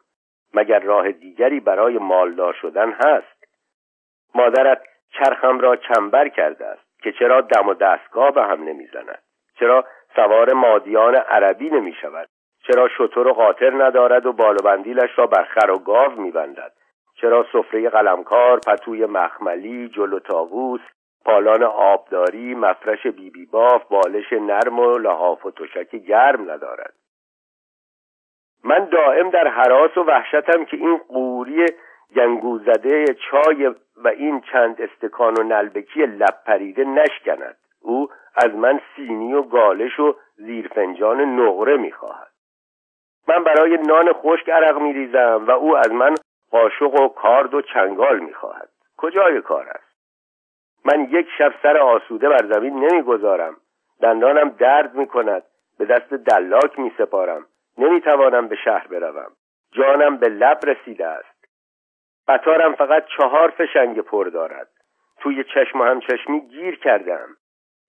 مگر 0.53 0.79
راه 0.79 1.11
دیگری 1.11 1.59
برای 1.59 1.97
مالدار 1.97 2.53
شدن 2.61 2.91
هست؟ 2.91 3.45
مادرت 4.35 4.81
چرخم 5.09 5.59
را 5.59 5.75
چنبر 5.75 6.29
کرده 6.29 6.65
است 6.65 7.01
که 7.03 7.11
چرا 7.11 7.41
دم 7.41 7.69
و 7.69 7.73
دستگاه 7.73 8.31
به 8.31 8.43
هم 8.43 8.63
نمی‌زند؟ 8.63 9.21
چرا 9.59 9.85
سوار 10.15 10.53
مادیان 10.53 11.15
عربی 11.15 11.69
نمی 11.69 11.93
شود 12.01 12.29
چرا 12.67 12.87
شطور 12.97 13.27
و 13.27 13.33
قاطر 13.33 13.83
ندارد 13.83 14.25
و 14.25 14.33
بال 14.33 14.55
و 14.55 14.63
بندیلش 14.63 15.09
را 15.15 15.27
بر 15.27 15.43
خر 15.43 15.71
و 15.71 15.79
گاو 15.79 16.11
میبندد؟ 16.11 16.73
چرا 17.15 17.45
سفره 17.53 17.89
قلمکار 17.89 18.59
پتوی 18.59 19.05
مخملی 19.05 19.89
جلو 19.89 20.19
تاووس 20.19 20.81
پالان 21.25 21.63
آبداری 21.63 22.55
مفرش 22.55 23.07
بیبی 23.07 23.45
باف 23.45 23.83
بالش 23.87 24.33
نرم 24.33 24.79
و 24.79 24.97
لحاف 24.97 25.45
و 25.45 25.51
تشک 25.51 25.95
گرم 25.95 26.51
ندارد. 26.51 26.93
من 28.63 28.85
دائم 28.85 29.29
در 29.29 29.47
حراس 29.47 29.97
و 29.97 30.03
وحشتم 30.03 30.65
که 30.65 30.77
این 30.77 30.97
قوری 30.97 31.65
گنگوزده 32.15 33.05
چای 33.05 33.67
و 33.97 34.07
این 34.07 34.41
چند 34.41 34.81
استکان 34.81 35.33
و 35.39 35.43
نلبکی 35.43 36.05
لب 36.05 36.43
پریده 36.45 36.83
نشکند. 36.83 37.57
او 37.81 38.09
از 38.35 38.55
من 38.55 38.81
سینی 38.95 39.33
و 39.33 39.41
گالش 39.41 39.99
و 39.99 40.15
زیرفنجان 40.35 41.21
نقره 41.21 41.77
می‌خواهد. 41.77 42.31
من 43.27 43.43
برای 43.43 43.77
نان 43.77 44.13
خشک 44.13 44.49
عرق 44.49 44.77
میریزم 44.77 45.45
و 45.47 45.51
او 45.51 45.77
از 45.77 45.91
من 45.91 46.15
قاشق 46.51 47.01
و 47.01 47.07
کارد 47.07 47.53
و 47.53 47.61
چنگال 47.61 48.19
می‌خواهد. 48.19 48.69
کجای 48.97 49.41
کار 49.41 49.69
است؟ 49.69 49.92
من 50.85 51.07
یک 51.09 51.27
شب 51.37 51.53
سر 51.63 51.77
آسوده 51.77 52.29
بر 52.29 52.45
زمین 52.53 52.85
نمی‌گذارم. 52.85 53.57
دندانم 54.01 54.49
درد 54.49 54.95
می 54.95 55.07
کند 55.07 55.43
به 55.79 55.85
دست 55.85 56.13
دلاک 56.13 56.79
می 56.79 56.91
سپارم 56.97 57.45
نمی 57.77 58.01
توانم 58.01 58.47
به 58.47 58.55
شهر 58.55 58.87
بروم. 58.87 59.31
جانم 59.71 60.17
به 60.17 60.29
لب 60.29 60.59
رسیده 60.67 61.07
است. 61.07 61.47
قطارم 62.27 62.75
فقط 62.75 63.05
چهار 63.17 63.49
فشنگ 63.49 63.99
پر 63.99 64.25
دارد. 64.25 64.69
توی 65.19 65.43
چشم 65.43 65.81
و 65.81 65.83
همچشمی 65.83 66.41
گیر 66.41 66.79
کردم. 66.79 67.27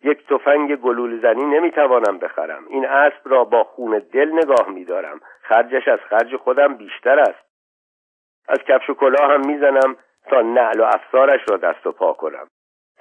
یک 0.03 0.27
تفنگ 0.27 0.77
گلول 0.77 1.21
زنی 1.21 1.45
نمی‌توانم 1.45 2.19
بخرم. 2.19 2.65
این 2.69 2.87
اسب 2.87 3.21
را 3.25 3.45
با 3.45 3.65
خون 3.65 4.03
دل 4.13 4.33
نگاه 4.33 4.69
میدارم. 4.69 5.21
خرجش 5.43 5.89
از 5.89 5.99
خرج 5.99 6.37
خودم 6.37 6.75
بیشتر 6.75 7.19
است. 7.21 7.45
از 8.49 8.59
کفش 8.59 8.91
و 8.91 8.95
کلاه 8.95 9.33
هم 9.33 9.41
می‌زنم 9.47 9.97
تا 10.27 10.41
نعل 10.41 10.81
و 10.81 10.85
افسارش 10.85 11.41
را 11.51 11.57
دست 11.57 11.87
و 11.87 11.93
پا 11.93 12.13
کنم. 12.13 12.47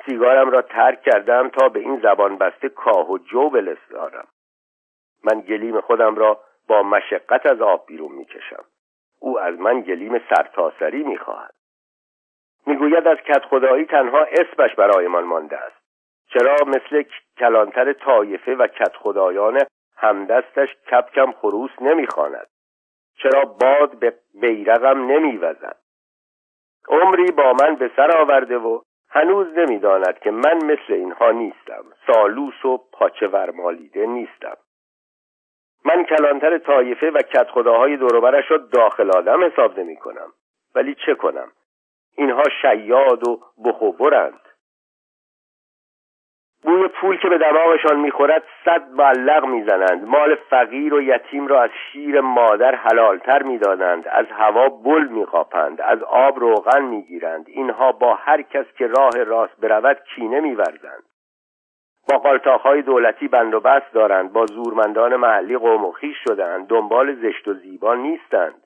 سیگارم 0.05 0.49
را 0.49 0.61
ترک 0.61 1.01
کردم 1.01 1.49
تا 1.49 1.69
به 1.69 1.79
این 1.79 1.99
زبان 1.99 2.37
بسته 2.37 2.69
کاه 2.69 3.11
و 3.11 3.17
جو 3.17 3.49
بلسانم 3.49 4.27
من 5.23 5.41
گلیم 5.41 5.81
خودم 5.81 6.15
را 6.15 6.39
با 6.67 6.83
مشقت 6.83 7.45
از 7.45 7.61
آب 7.61 7.85
بیرون 7.87 8.11
می‌کشم. 8.11 8.63
او 9.19 9.39
از 9.39 9.59
من 9.59 9.81
گلیم 9.81 10.19
سرتاسری 10.29 11.03
می‌خواهد. 11.03 11.53
می‌گوید 12.65 13.07
از 13.07 13.17
کت 13.17 13.45
خدایی 13.45 13.85
تنها 13.85 14.27
اسمش 14.31 14.75
برایمان 14.75 15.23
مانده 15.23 15.57
است. 15.57 15.83
چرا 16.27 16.55
مثل 16.67 17.03
کلانتر 17.37 17.93
طایفه 17.93 18.55
و 18.55 18.67
کت 18.67 18.95
خدایان 18.95 19.59
همدستش 19.97 20.69
کپکم 20.91 21.31
خروس 21.31 21.71
نمی‌خواند؟ 21.81 22.47
چرا 23.15 23.41
باد 23.45 23.99
به 23.99 24.13
بیرقم 24.41 25.11
نمیوزد؟ 25.11 25.77
عمری 26.87 27.31
با 27.31 27.53
من 27.61 27.75
به 27.75 27.91
سر 27.95 28.17
آورده 28.17 28.57
و 28.57 28.81
هنوز 29.13 29.47
نمی‌داند 29.57 30.19
که 30.19 30.31
من 30.31 30.55
مثل 30.55 30.93
اینها 30.93 31.31
نیستم. 31.31 31.83
سالوس 32.07 32.65
و 32.65 32.77
پاچه 32.91 33.27
ورمالیده 33.27 34.05
نیستم. 34.05 34.57
من 35.85 36.03
کلانتر 36.03 36.57
طایفه 36.57 37.11
و 37.11 37.21
کت 37.21 37.47
خداهای 37.49 37.97
دوروبرش 37.97 38.51
را 38.51 38.57
داخل 38.57 39.11
آدم 39.17 39.43
حساب 39.43 39.79
نمی 39.79 39.95
کنم 39.95 40.33
ولی 40.75 40.95
چه 41.05 41.15
کنم؟ 41.15 41.51
اینها 42.17 42.43
شیاد 42.61 43.27
و 43.27 43.39
بخوبرند 43.65 44.42
بوی 46.63 46.87
پول 46.87 47.17
که 47.17 47.29
به 47.29 47.37
دماغشان 47.37 47.99
می‌خورد 47.99 48.43
صد 48.65 48.81
معلق 48.91 49.45
می‌زنند. 49.45 50.07
مال 50.07 50.35
فقیر 50.35 50.93
و 50.93 51.01
یتیم 51.01 51.47
را 51.47 51.61
از 51.61 51.69
شیر 51.69 52.21
مادر 52.21 52.75
حلالتر 52.75 53.43
می‌دانند 53.43 54.07
از 54.07 54.25
هوا 54.31 54.69
بل 54.69 55.07
میقاپند 55.07 55.81
از 55.81 56.03
آب 56.03 56.39
روغن 56.39 56.81
می‌گیرند. 56.81 57.45
اینها 57.47 57.91
با 57.91 58.15
هر 58.15 58.41
کس 58.41 58.65
که 58.77 58.87
راه 58.87 59.23
راست 59.23 59.61
برود 59.61 59.97
کینه 60.15 60.39
میورزند. 60.39 61.03
با 62.09 62.17
قالتاقهای 62.17 62.81
دولتی 62.81 63.27
بند 63.27 63.53
و 63.53 63.59
بست 63.59 63.93
دارند. 63.93 64.33
با 64.33 64.45
زورمندان 64.45 65.15
محلی 65.15 65.57
قوم 65.57 65.85
و 65.85 65.91
خیش 65.91 66.17
شدند 66.27 66.67
دنبال 66.67 67.15
زشت 67.15 67.47
و 67.47 67.53
زیبا 67.53 67.95
نیستند. 67.95 68.63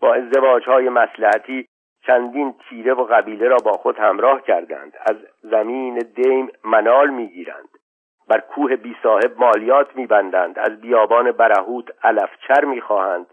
با 0.00 0.14
ازدواجهای 0.14 0.88
مسلحتی 0.88 1.66
چندین 2.06 2.54
تیره 2.68 2.94
و 2.94 3.04
قبیله 3.04 3.48
را 3.48 3.56
با 3.64 3.72
خود 3.72 3.98
همراه 3.98 4.42
کردند. 4.42 4.94
از 5.10 5.16
زمین 5.42 5.98
دیم 5.98 6.52
منال 6.64 7.10
می‌گیرند. 7.10 7.68
بر 8.28 8.40
کوه 8.40 8.76
بی 8.76 8.96
صاحب 9.02 9.32
مالیات 9.38 9.96
میبندند. 9.96 10.58
از 10.58 10.80
بیابان 10.80 11.32
برهوت 11.32 11.84
علفچر 12.02 12.64
می‌خواهند 12.64 13.26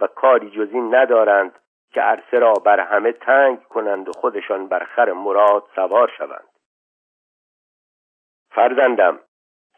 و 0.00 0.06
کاری 0.06 0.50
جز 0.50 0.68
این 0.72 0.94
ندارند 0.94 1.58
که 1.92 2.00
عرصه 2.00 2.38
را 2.38 2.52
بر 2.52 2.80
همه 2.80 3.12
تنگ 3.12 3.62
کنند 3.62 4.08
و 4.08 4.12
خودشان 4.12 4.66
بر 4.66 4.84
خر 4.84 5.12
مراد 5.12 5.64
سوار 5.74 6.12
شوند. 6.18 6.48
فرزندم 8.50 9.18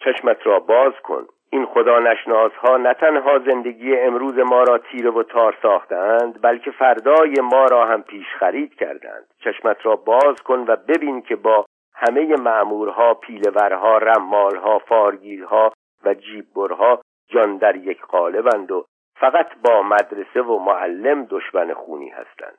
چشمت 0.05 0.47
را 0.47 0.61
باز 0.61 0.93
کن. 1.03 1.27
این 1.55 1.67
خدا 1.67 1.99
نشناس 1.99 2.53
ها 2.53 2.77
نه 2.77 2.95
تنها 2.95 3.39
زندگی 3.39 3.97
امروز 3.97 4.39
ما 4.39 4.63
را 4.63 4.79
تیره 4.79 5.11
و 5.11 5.23
تار 5.23 5.57
ساختند 5.63 6.43
بلکه 6.43 6.71
فردای 6.71 7.35
ما 7.41 7.65
را 7.65 7.87
هم 7.87 8.03
پیش 8.03 8.27
خرید 8.39 8.75
کردند. 8.75 9.25
چشمت 9.45 9.77
را 9.87 9.97
باز 9.97 10.43
کن 10.45 10.65
و 10.69 10.77
ببین 10.77 11.23
که 11.23 11.37
با 11.37 11.65
همه 11.95 12.37
معمورها 12.37 13.15
پیلورها 13.15 13.99
رمالها 13.99 14.79
فارگیرها 14.79 15.73
و 16.05 16.15
جیببرها 16.15 17.01
جان 17.29 17.57
در 17.57 17.77
یک 17.77 18.01
قالبند 18.01 18.73
و 18.73 18.85
فقط 19.21 19.49
با 19.65 19.83
مدرسه 19.83 20.43
و 20.43 20.59
معلم 20.59 21.25
دشمن 21.31 21.75
خونی 21.75 22.09
هستند. 22.09 22.59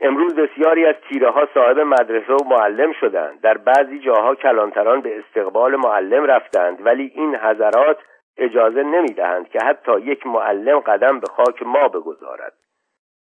امروز 0.00 0.34
بسیاری 0.34 0.86
از 0.86 0.94
تیره 1.08 1.30
ها 1.30 1.48
صاحب 1.54 1.78
مدرسه 1.78 2.32
و 2.32 2.44
معلم 2.44 2.92
شدند. 2.92 3.40
در 3.40 3.58
بعضی 3.58 3.98
جاها 3.98 4.34
کلانتران 4.34 5.00
به 5.00 5.18
استقبال 5.18 5.76
معلم 5.76 6.24
رفتند 6.24 6.86
ولی 6.86 7.12
این 7.14 7.36
حضرات 7.36 7.98
اجازه 8.36 8.82
نمی‌دهند 8.82 9.48
که 9.48 9.58
حتی 9.64 10.00
یک 10.00 10.26
معلم 10.26 10.80
قدم 10.80 11.20
به 11.20 11.26
خاک 11.26 11.62
ما 11.62 11.88
بگذارد. 11.88 12.52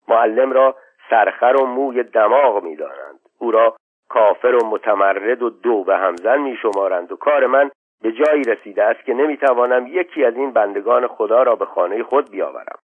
معلم 0.08 0.52
را 0.52 0.76
سرخر 1.10 1.56
و 1.62 1.66
موی 1.66 2.04
دماغ 2.04 2.64
می‌دانند. 2.64 3.20
او 3.40 3.52
را 3.52 3.76
کافر 4.10 4.56
و 4.56 4.66
متمرد 4.66 5.42
و 5.42 5.50
دو 5.50 5.84
به 5.84 5.98
همزن 5.98 6.38
می 6.38 6.58
شمارند 6.62 7.12
و 7.12 7.16
کار 7.16 7.46
من 7.46 7.72
به 8.02 8.12
جایی 8.12 8.44
رسیده 8.44 8.84
است 8.84 9.06
که 9.06 9.14
نمی‌توانم 9.14 9.88
یکی 9.88 10.26
از 10.26 10.36
این 10.36 10.52
بندگان 10.52 11.08
خدا 11.08 11.44
را 11.44 11.56
به 11.56 11.66
خانه 11.66 12.04
خود 12.04 12.32
بیاورم. 12.32 12.80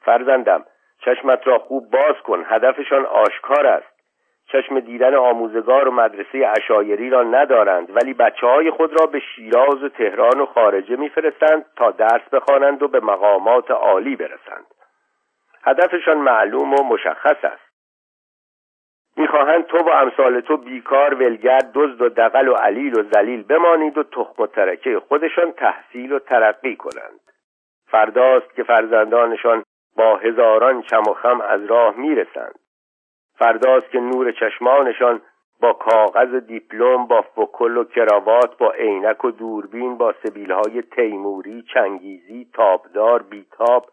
فرزندم 0.00 0.64
چشمت 1.04 1.46
را 1.46 1.58
خوب 1.58 1.90
باز 1.90 2.16
کن. 2.24 2.44
هدفشان 2.48 3.06
آشکار 3.06 3.66
است. 3.66 3.94
چشم 4.52 4.80
دیدن 4.80 5.14
آموزگار 5.14 5.88
و 5.88 5.90
مدرسه 5.90 6.52
اشایری 6.56 7.10
را 7.10 7.22
ندارند 7.22 7.96
ولی 7.96 8.14
بچه 8.14 8.46
های 8.46 8.70
خود 8.70 9.00
را 9.00 9.06
به 9.06 9.20
شیراز 9.20 9.82
و 9.82 9.88
تهران 9.88 10.40
و 10.40 10.46
خارجه 10.46 10.96
میفرستند 10.96 11.64
تا 11.76 11.90
درس 11.90 12.28
بخوانند 12.32 12.82
و 12.82 12.88
به 12.88 13.00
مقامات 13.00 13.70
عالی 13.70 14.16
برسند. 14.16 14.66
هدفشان 15.62 16.18
معلوم 16.18 16.74
و 16.74 16.82
مشخص 16.82 17.44
است. 17.44 17.74
می‌خواهند 19.16 19.66
تو 19.66 19.78
و 19.78 19.88
امثال 19.88 20.40
تو 20.40 20.56
بیکار 20.56 21.14
ولگرد 21.14 21.70
دزد 21.74 22.02
و 22.02 22.08
دقل 22.08 22.48
و 22.48 22.54
علیل 22.54 22.98
و 22.98 23.02
زلیل 23.02 23.42
بمانید 23.42 23.98
و 23.98 24.02
تخم 24.02 24.42
و 24.42 24.46
ترکه 24.46 25.00
خودشان 25.08 25.52
تحصیل 25.52 26.12
و 26.12 26.18
ترقی 26.18 26.76
کنند. 26.76 27.20
فرداست 27.90 28.54
که 28.54 28.62
فرزندانشان 28.62 29.62
با 29.96 30.16
هزاران 30.16 30.82
چم 30.82 31.02
و 31.08 31.12
خم 31.14 31.40
از 31.40 31.64
راه 31.64 31.96
می‌رسند. 31.96 32.58
فرداست 33.38 33.90
که 33.90 34.00
نور 34.00 34.32
چشمانشان 34.32 35.22
با 35.60 35.72
کاغذ 35.72 36.34
دیپلم 36.34 37.06
با 37.06 37.22
فکل 37.22 37.76
و 37.76 37.84
کراوات 37.84 38.58
با 38.58 38.72
عینک 38.72 39.24
و 39.24 39.30
دوربین 39.30 39.96
با 39.96 40.14
سبیلهای 40.22 40.82
تیموری 40.82 41.62
چنگیزی 41.74 42.48
تابدار 42.54 43.22
بیتاب 43.22 43.90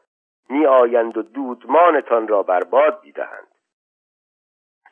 می 0.50 0.66
آیند 0.66 1.18
و 1.18 1.22
دودمانتان 1.22 2.28
را 2.28 2.44
برباد 2.44 3.00
می‌دهند. 3.04 3.48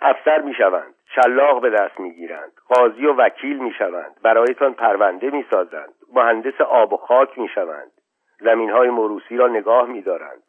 افسر 0.02 0.42
می‌شوند 0.42 0.96
شلاق 1.16 1.62
به 1.62 1.70
دست 1.70 2.00
می‌گیرند 2.00 2.52
قاضی 2.68 3.06
و 3.06 3.14
وکیل 3.14 3.60
می‌شوند 3.60 4.16
برایتان 4.24 4.74
پرونده 4.74 5.30
می‌سازند 5.30 5.94
مهندس 6.14 6.62
آب 6.62 6.94
و 6.94 6.98
خاک 6.98 7.40
می‌شوند 7.40 7.92
زمینهای 8.40 8.90
موروسی 8.90 9.38
را 9.38 9.48
نگاه 9.48 9.88
میدارند. 9.88 10.44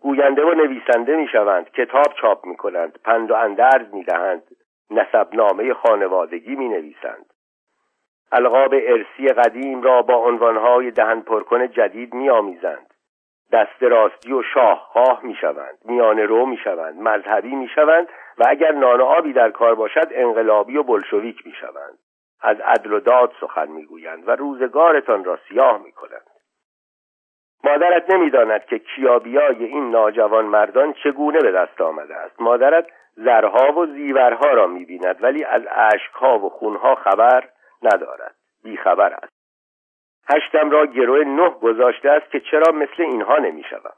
گوینده 0.00 0.44
و 0.44 0.54
نویسنده 0.54 1.16
می‌شوند 1.16 1.70
کتاب 1.70 2.14
چاپ 2.20 2.46
می‌کنند 2.46 2.98
پند 3.04 3.30
و 3.30 3.34
اندرز 3.34 3.94
می‌دهند 3.94 4.42
نسبنامه 4.90 5.74
خانوادگی 5.74 6.54
می‌نویسند. 6.54 7.26
القاب 8.32 8.74
ارسی 8.74 9.28
قدیم 9.28 9.82
را 9.82 10.02
با 10.02 10.14
عنوانهای 10.14 10.90
دهن 10.90 11.20
پرکن 11.20 11.68
جدید 11.68 12.14
میآمیزند. 12.14 12.94
دست 13.52 13.82
راستی 13.82 14.32
و 14.32 14.42
شاهخواه 14.42 15.20
می‌شوند 15.22 15.78
میانه 15.84 16.26
رو 16.26 16.46
می‌شوند 16.46 17.00
مذهبی 17.00 17.54
می‌شوند 17.54 18.08
و 18.38 18.44
اگر 18.48 18.72
نان 18.72 19.00
آبی 19.00 19.32
در 19.32 19.50
کار 19.50 19.74
باشد 19.74 20.08
انقلابی 20.10 20.76
و 20.76 20.82
بلشویک 20.82 21.46
می‌شوند. 21.46 21.98
از 22.42 22.60
عدل 22.60 22.92
و 22.92 23.00
داد 23.00 23.32
سخن 23.40 23.68
می‌گویند 23.68 24.28
و 24.28 24.30
روزگارتان 24.30 25.24
را 25.24 25.38
سیاه 25.48 25.82
می‌کنند. 25.82 26.39
مادرت 27.64 28.10
نمی‌داند 28.10 28.64
که 28.64 28.78
کیابیای 28.78 29.64
این 29.64 29.90
ناجوان 29.90 30.44
مردان 30.44 30.92
چگونه 30.92 31.38
به 31.38 31.52
دست 31.52 31.80
آمده 31.80 32.16
است. 32.16 32.40
مادرت 32.40 32.86
زرها 33.14 33.78
و 33.78 33.86
زیورها 33.86 34.50
را 34.50 34.66
می‌بیند 34.66 35.16
ولی 35.24 35.44
از 35.44 35.62
اشکها 35.70 36.38
و 36.38 36.48
خونها 36.48 36.94
خبر 36.94 37.48
ندارد. 37.82 38.34
بیخبر 38.64 39.12
است. 39.12 39.32
هشتم 40.28 40.70
را 40.70 40.86
گروه 40.86 41.24
نه 41.24 41.50
گذاشته 41.50 42.10
است 42.10 42.30
که 42.30 42.40
چرا 42.40 42.72
مثل 42.72 43.02
اینها 43.02 43.36
نمی‌شوم. 43.36 43.92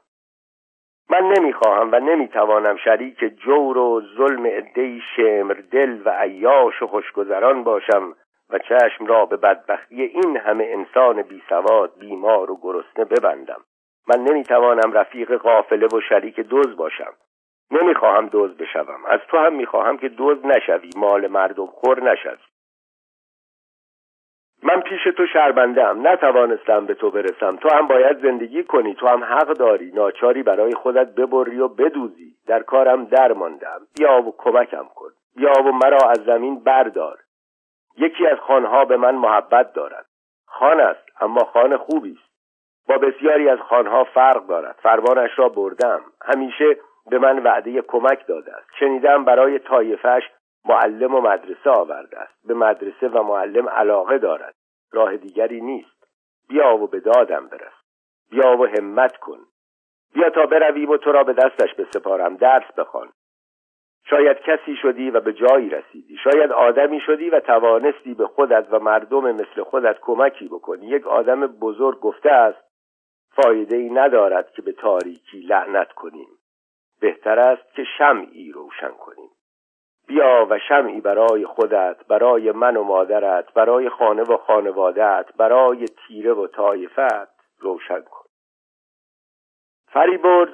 من 1.09 1.33
نمی‌خواهم 1.37 1.91
و 1.91 1.99
نمی‌توانم 1.99 2.77
شریک 2.77 3.19
جور 3.19 3.77
و 3.77 4.01
ظلم 4.17 4.45
عدهای 4.45 5.01
شمر 5.15 5.53
دل 5.71 6.01
و 6.05 6.09
عیاش 6.09 6.81
و 6.81 6.87
خوشگذران 6.87 7.63
باشم 7.63 8.15
و 8.49 8.59
چشم 8.59 9.05
را 9.05 9.25
به 9.25 9.37
بدبختی 9.37 10.01
این 10.01 10.37
همه 10.37 10.63
انسان 10.63 11.21
بیسواد 11.21 11.99
بیمار 11.99 12.51
و 12.51 12.59
گرسنه 12.61 13.05
ببندم. 13.05 13.61
من 14.07 14.19
نمی‌توانم 14.19 14.91
رفیق 14.93 15.33
قافله 15.33 15.87
و 15.87 16.01
شریک 16.09 16.39
دوز 16.39 16.75
باشم. 16.75 17.13
نمی‌خواهم 17.71 18.27
دوز 18.27 18.57
بشوم. 18.57 19.05
از 19.05 19.19
تو 19.27 19.37
هم 19.37 19.53
می‌خواهم 19.53 19.97
که 19.97 20.09
دوز 20.09 20.45
نشوی. 20.45 20.89
مال 20.95 21.27
مردم 21.27 21.65
خور 21.65 22.03
نشوی. 22.11 22.37
من 24.63 24.81
پیش 24.81 25.03
تو 25.17 25.27
شربنده 25.27 25.85
هم 25.85 26.07
نتوانستم 26.07 26.85
به 26.85 26.93
تو 26.93 27.11
برسم. 27.11 27.55
تو 27.55 27.69
هم 27.69 27.87
باید 27.87 28.21
زندگی 28.21 28.63
کنی. 28.63 28.95
تو 28.95 29.07
هم 29.07 29.23
حق 29.23 29.47
داری. 29.47 29.91
ناچاری 29.91 30.43
برای 30.43 30.73
خودت 30.73 31.15
ببری 31.15 31.59
و 31.59 31.67
بدوزی. 31.67 32.35
در 32.47 32.63
کارم 32.63 33.05
در 33.05 33.33
ماندم. 33.33 33.81
بیا 33.97 34.21
و 34.21 34.35
کمکم 34.37 34.85
کن. 34.95 35.09
بیا 35.35 35.53
و 35.65 35.71
مرا 35.71 36.09
از 36.09 36.23
زمین 36.25 36.63
بردار. 36.63 37.17
یکی 37.97 38.27
از 38.27 38.37
خانها 38.39 38.85
به 38.85 38.97
من 38.97 39.15
محبت 39.15 39.73
دارد. 39.73 40.05
خان 40.45 40.79
است 40.79 41.21
اما 41.21 41.43
خان 41.43 41.77
خوبی 41.77 42.11
است. 42.11 42.33
با 42.87 42.97
بسیاری 42.97 43.49
از 43.49 43.59
خانها 43.59 44.03
فرق 44.03 44.47
دارد. 44.47 44.75
فرمانش 44.83 45.39
را 45.39 45.49
بردم. 45.49 46.01
همیشه 46.21 46.77
به 47.09 47.19
من 47.19 47.39
وعده 47.39 47.81
کمک 47.81 48.27
داده 48.27 48.55
است. 48.55 48.69
شنیدم 48.79 49.25
برای 49.25 49.59
طایفش 49.59 50.23
معلم 50.65 51.15
و 51.15 51.21
مدرسه 51.21 51.69
آورده 51.69 52.19
است. 52.19 52.47
به 52.47 52.53
مدرسه 52.53 53.07
و 53.07 53.23
معلم 53.23 53.69
علاقه 53.69 54.17
دارد. 54.17 54.55
راه 54.91 55.17
دیگری 55.17 55.61
نیست. 55.61 56.03
بیا 56.49 56.77
و 56.77 56.87
به 56.87 56.99
دادم 56.99 57.47
برس. 57.47 57.73
بیا 58.31 58.57
و 58.57 58.67
همت 58.67 59.17
کن. 59.17 59.39
بیا 60.13 60.29
تا 60.29 60.45
برویم 60.45 60.89
و 60.89 60.97
تو 60.97 61.11
را 61.11 61.23
به 61.23 61.33
دستش 61.33 61.73
بسپارم. 61.73 62.35
درس 62.35 62.71
بخوان. 62.77 63.09
شاید 64.09 64.37
کسی 64.39 64.75
شدی 64.75 65.09
و 65.09 65.19
به 65.19 65.33
جایی 65.33 65.69
رسیدی. 65.69 66.17
شاید 66.23 66.51
آدمی 66.51 66.99
شدی 66.99 67.29
و 67.29 67.39
توانستی 67.39 68.13
به 68.13 68.27
خودت 68.27 68.67
و 68.71 68.79
مردم 68.79 69.31
مثل 69.31 69.63
خودت 69.63 69.99
کمکی 70.01 70.47
بکنی. 70.47 70.87
یک 70.87 71.07
آدم 71.07 71.47
بزرگ 71.47 71.99
گفته 71.99 72.31
است 72.31 72.63
فایده 73.35 73.77
ای 73.77 73.89
ندارد 73.89 74.51
که 74.51 74.61
به 74.61 74.71
تاریکی 74.71 75.39
لعنت 75.39 75.91
کنیم. 75.91 76.27
بهتر 77.01 77.39
است 77.39 77.73
که 77.75 77.83
شمعی 77.97 78.51
روشن 78.51 78.91
کنیم. 78.91 79.29
بیا 80.07 80.47
و 80.49 80.59
شمعی 80.59 81.01
برای 81.01 81.45
خودت 81.45 82.07
برای 82.07 82.51
من 82.51 82.77
و 82.77 82.83
مادرت 82.83 83.53
برای 83.53 83.89
خانه 83.89 84.23
و 84.23 84.37
خانوادت 84.37 85.25
برای 85.37 85.85
تیره 85.85 86.33
و 86.33 86.47
طایفت 86.47 87.59
روشن 87.59 88.01
کن. 88.01 88.25
فریبرز 89.87 90.49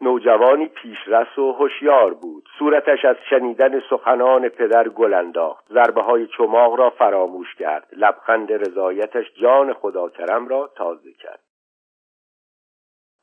نوجوانی 0.00 0.66
پیشرس 0.66 1.38
و 1.38 1.52
هوشیار 1.52 2.14
بود. 2.14 2.48
صورتش 2.58 3.04
از 3.04 3.16
شنیدن 3.30 3.80
سخنان 3.90 4.48
پدر 4.48 4.88
گل 4.88 5.14
انداخت. 5.14 5.64
ضربه 5.72 6.02
های 6.02 6.26
چماق 6.26 6.74
را 6.74 6.90
فراموش 6.90 7.54
کرد. 7.54 7.86
لبخند 7.96 8.52
رضایتش 8.52 9.26
جان 9.42 9.72
خدا 9.72 10.08
کرم 10.08 10.48
را 10.48 10.70
تازه 10.76 11.12
کرد. 11.12 11.40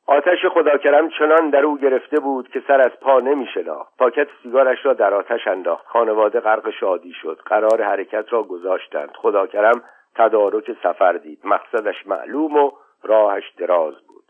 آتش 0.06 0.46
خداکرم 0.54 1.08
چنان 1.08 1.50
در 1.50 1.64
او 1.64 1.78
گرفته 1.78 2.20
بود 2.20 2.48
که 2.48 2.62
سر 2.66 2.80
از 2.80 3.00
پا 3.00 3.20
نمی 3.20 3.46
شناخت. 3.54 3.96
پاکت 3.98 4.28
سیگارش 4.42 4.86
را 4.86 4.92
در 4.92 5.14
آتش 5.14 5.46
انداخت. 5.46 5.86
خانواده 5.86 6.40
غرق 6.40 6.70
شادی 6.70 7.12
شد. 7.22 7.40
قرار 7.46 7.82
حرکت 7.82 8.24
را 8.30 8.42
گذاشتند. 8.42 9.10
خداکرم 9.16 9.82
تدارک 10.14 10.76
سفر 10.82 11.12
دید. 11.12 11.40
مقصدش 11.44 12.06
معلوم 12.06 12.56
و 12.56 12.70
راهش 13.02 13.44
دراز 13.58 13.94
بود. 13.94 14.24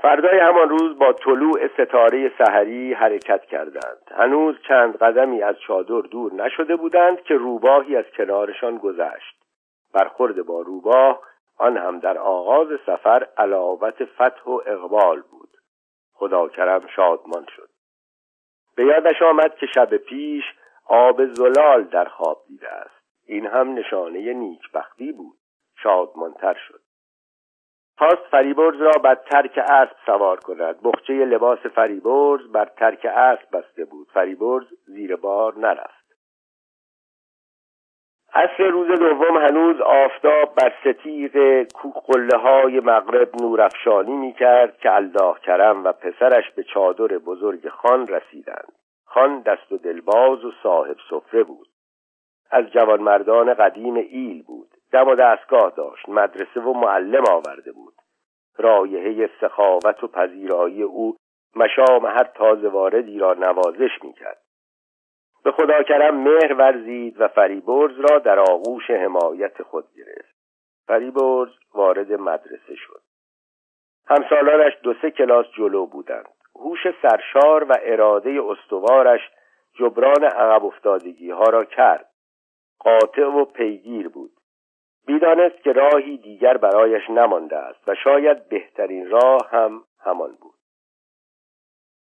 فردای 0.00 0.38
همان 0.38 0.68
روز 0.68 0.98
با 0.98 1.12
طلوع 1.12 1.68
ستاره 1.68 2.32
سحری 2.38 2.94
حرکت 2.94 3.44
کردند. 3.44 4.10
هنوز 4.14 4.56
چند 4.68 4.96
قدمی 4.96 5.42
از 5.42 5.54
چادر 5.66 6.00
دور 6.00 6.32
نشده 6.32 6.76
بودند 6.76 7.22
که 7.22 7.34
روباهی 7.34 7.96
از 7.96 8.04
کنارشان 8.16 8.78
گذشت. 8.78 9.36
برخورد 9.94 10.42
با 10.46 10.60
روباه 10.60 11.20
آن 11.56 11.76
هم 11.76 11.98
در 11.98 12.18
آغاز 12.18 12.68
سفر 12.86 13.26
علاوت 13.36 14.04
فتح 14.04 14.42
و 14.46 14.60
اقبال 14.66 15.20
بود. 15.20 15.48
خدا 16.12 16.48
کرم 16.48 16.86
شادمان 16.96 17.46
شد. 17.56 17.68
به 18.76 18.84
یادش 18.84 19.22
آمد 19.22 19.54
که 19.54 19.66
شب 19.74 19.96
پیش 19.96 20.44
آب 20.86 21.24
زلال 21.24 21.84
در 21.84 22.04
خواب 22.04 22.44
دیده 22.48 22.68
است. 22.68 23.04
این 23.26 23.46
هم 23.46 23.74
نشانه 23.74 24.32
نیکبختی 24.32 25.12
بود. 25.12 25.38
شادمانتر 25.82 26.54
شد. 26.68 26.80
خواست 27.98 28.26
فریبرز 28.30 28.80
را 28.80 28.92
بر 29.04 29.14
ترک 29.14 29.58
اسب 29.58 29.96
سوار 30.06 30.40
کند. 30.40 30.82
بخچه 30.82 31.12
لباس 31.12 31.58
فریبرز 31.58 32.52
بر 32.52 32.64
ترک 32.64 33.06
اسب 33.06 33.46
بسته 33.52 33.84
بود. 33.84 34.08
فریبرز 34.14 34.66
زیر 34.86 35.16
بار 35.16 35.58
نرفت. 35.58 36.08
عصر 38.34 38.62
روز 38.62 38.98
دوم 38.98 39.36
هنوز 39.36 39.80
آفتاب 39.80 40.54
بر 40.54 40.72
ستیق 40.80 41.66
قله 42.06 42.38
های 42.38 42.80
مغرب 42.80 43.42
نورافشانی 43.42 44.16
می 44.16 44.32
کرد 44.32 44.78
که 44.78 44.94
الله 44.94 45.34
کرم 45.42 45.84
و 45.84 45.92
پسرش 45.92 46.50
به 46.50 46.62
چادر 46.62 47.18
بزرگ 47.18 47.68
خان 47.68 48.08
رسیدند. 48.08 48.72
خان 49.04 49.40
دست 49.40 49.72
و 49.72 49.78
دلباز 49.78 50.44
و 50.44 50.52
صاحب 50.62 50.96
سفره 51.10 51.42
بود. 51.42 51.68
از 52.50 52.64
جوانمردان 52.66 53.54
قدیم 53.54 53.94
ایل 53.94 54.42
بود. 54.42 54.77
دم 54.92 55.08
و 55.08 55.14
دستگاه 55.14 55.72
داشت. 55.76 56.08
مدرسه 56.08 56.60
و 56.60 56.72
معلم 56.72 57.24
آورده 57.30 57.72
بود. 57.72 57.94
رایحه 58.56 59.30
سخاوت 59.40 60.04
و 60.04 60.08
پذیرایی 60.08 60.82
او 60.82 61.16
مشام 61.56 62.06
هر 62.06 62.24
تازه 62.34 62.68
واردی 62.68 63.18
را 63.18 63.34
نوازش 63.34 63.90
می‌کرد. 64.02 64.42
به 65.44 65.52
خدا 65.52 65.82
کرم 65.82 66.16
مهر 66.16 66.52
ورزید 66.52 67.20
و 67.20 67.28
فریبرز 67.28 68.00
را 68.10 68.18
در 68.18 68.38
آغوش 68.38 68.90
حمایت 68.90 69.62
خود 69.62 69.84
گرفت. 69.96 70.34
فریبرز 70.86 71.50
وارد 71.74 72.12
مدرسه 72.12 72.74
شد. 72.74 73.02
همسالانش 74.06 74.72
دو 74.82 74.94
سه 75.02 75.10
کلاس 75.10 75.46
جلو 75.56 75.86
بودند. 75.86 76.28
هوش 76.56 76.80
سرشار 77.02 77.64
و 77.64 77.72
اراده 77.82 78.40
استوارش 78.48 79.20
جبران 79.74 80.24
عقب 80.24 80.64
افتادگی 80.64 81.30
ها 81.30 81.44
را 81.44 81.64
کرد. 81.64 82.10
قاطع 82.78 83.26
و 83.26 83.44
پیگیر 83.44 84.08
بود. 84.08 84.37
می‌دانست 85.08 85.62
که 85.62 85.72
راهی 85.72 86.16
دیگر 86.16 86.56
برایش 86.56 87.10
نمانده 87.10 87.56
است 87.56 87.88
و 87.88 87.94
شاید 87.94 88.48
بهترین 88.48 89.10
راه 89.10 89.48
هم 89.50 89.84
همان 90.00 90.30
بود. 90.40 90.54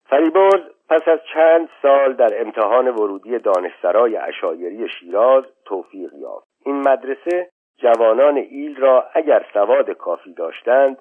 فریبرز 0.09 0.63
پس 0.89 1.09
از 1.09 1.21
چند 1.35 1.69
سال 1.83 2.13
در 2.13 2.41
امتحان 2.41 2.89
ورودی 2.89 3.39
دانشسرای 3.39 4.17
اشایری 4.17 4.89
شیراز 4.89 5.45
توفیق 5.65 6.15
یافت. 6.15 6.47
این 6.65 6.77
مدرسه 6.89 7.51
جوانان 7.79 8.37
ایل 8.37 8.77
را 8.77 9.07
اگر 9.15 9.47
سواد 9.53 9.91
کافی 9.91 10.35
داشتند 10.35 10.99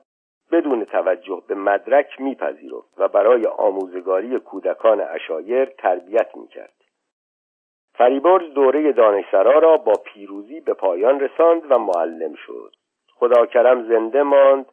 بدون 0.51 0.85
توجه 0.85 1.41
به 1.47 1.55
مدرک 1.55 2.21
میپذیرفت 2.21 2.93
و 2.97 3.07
برای 3.07 3.45
آموزگاری 3.45 4.39
کودکان 4.39 5.01
اشایر 5.01 5.65
تربیت 5.65 6.35
می‌کرد. 6.35 6.78
فریبرز 7.99 8.53
دوره 8.53 8.91
دانشسرا 8.91 9.59
را 9.59 9.77
با 9.77 9.93
پیروزی 9.93 10.59
به 10.59 10.73
پایان 10.73 11.19
رساند 11.19 11.71
و 11.71 11.79
معلم 11.79 12.35
شد. 12.35 12.71
خدا 13.15 13.45
کرم 13.45 13.83
زنده 13.87 14.23
ماند 14.23 14.65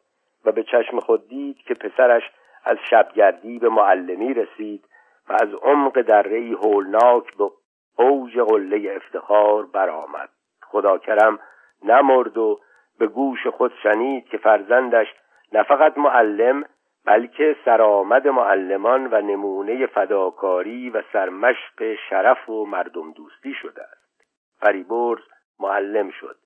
و 0.45 0.53
به 0.53 0.63
چشم 0.63 1.01
خود 1.01 1.29
دید 1.29 1.57
که 1.57 1.75
پسرش 1.75 2.23
از 2.65 2.77
شبگردی 2.91 3.59
به 3.59 3.69
معلمی 3.69 4.35
رسید 4.35 4.85
و 5.29 5.33
از 5.33 5.55
عمق 5.63 6.01
درهای 6.01 6.53
هولناک 6.53 7.37
به 7.37 7.51
اوج 7.99 8.39
قله 8.39 8.93
افتخار 8.97 9.67
برآمد. 9.67 10.29
خدا 10.63 10.99
کرم 10.99 11.39
نمرد 11.85 12.39
و 12.39 12.59
به 12.99 13.07
گوش 13.07 13.47
خود 13.47 13.73
شنید 13.83 14.29
که 14.29 14.39
فرزندش 14.39 15.07
نه 15.53 15.63
فقط 15.63 15.99
معلم 15.99 16.65
بلکه 17.07 17.57
سرآمد 17.65 18.29
معلمان 18.29 19.07
و 19.07 19.21
نمونه 19.21 19.87
فداکاری 19.87 20.91
و 20.91 21.03
سرمشق 21.13 21.95
شرف 22.11 22.49
و 22.49 22.65
مردم 22.67 23.13
دوستی 23.13 23.55
شده 23.63 23.83
است. 23.83 24.25
فریبرز 24.61 25.23
معلم 25.61 26.11
شد. 26.11 26.37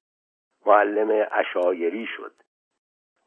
معلم 0.66 1.26
اشایری 1.32 2.06
شد. 2.06 2.32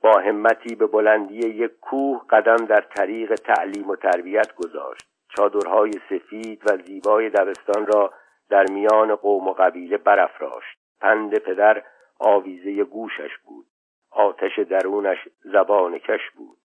با 0.02 0.20
همتی 0.20 0.76
به 0.76 0.88
بلندی 0.88 1.48
یک 1.48 1.72
کوه 1.82 2.22
قدم 2.30 2.66
در 2.66 2.82
طریق 2.82 3.36
تعلیم 3.36 3.90
و 3.90 3.96
تربیت 3.96 4.56
گذاشت. 4.56 5.10
چادرهای 5.36 5.92
سفید 6.10 6.62
و 6.66 6.78
زیبای 6.78 7.30
دبستان 7.30 7.86
را 7.86 8.14
در 8.50 8.66
میان 8.72 9.16
قوم 9.16 9.48
و 9.48 9.54
قبیله 9.54 9.98
برافراشت. 9.98 10.78
پند 11.02 11.38
پدر 11.38 11.84
آویزه 12.20 12.84
گوشش 12.84 13.38
بود. 13.46 13.66
آتش 14.12 14.60
درونش 14.60 15.28
زبان 15.44 15.98
کش 15.98 16.30
بود. 16.38 16.58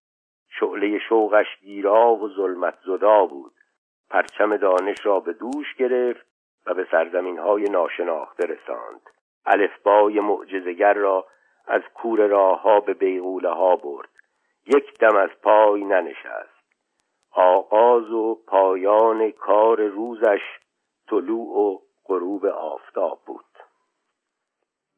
شعله 0.61 0.99
شوقش 0.99 1.47
گیرا 1.61 2.15
و 2.15 2.29
ظلمت 2.29 2.79
زدا 2.87 3.27
بود. 3.27 3.53
پرچم 4.11 4.57
دانش 4.57 5.07
را 5.07 5.21
به 5.21 5.33
دوش 5.33 5.75
گرفت 5.75 6.27
و 6.67 6.75
به 6.75 6.87
سرزمین 6.91 7.39
های 7.39 7.63
ناشناخته 7.63 8.47
رساند. 8.47 9.01
الفبای 9.47 10.21
معجزگر 10.21 10.95
را 10.95 11.27
از 11.67 11.83
کور 11.95 12.27
راه 12.27 12.63
ها 12.63 12.81
به 12.81 12.95
بیغوله 12.95 13.49
ها 13.51 13.77
برد. 13.77 14.09
یک 14.67 14.99
دم 14.99 15.17
از 15.17 15.31
پای 15.43 15.85
ننشست. 15.85 16.59
آغاز 17.33 18.11
و 18.11 18.39
پایان 18.47 19.31
کار 19.31 19.83
روزش 19.83 20.41
طلوع 21.09 21.59
و 21.59 21.79
غروب 22.05 22.47
آفتاب 22.47 23.21
بود. 23.27 23.45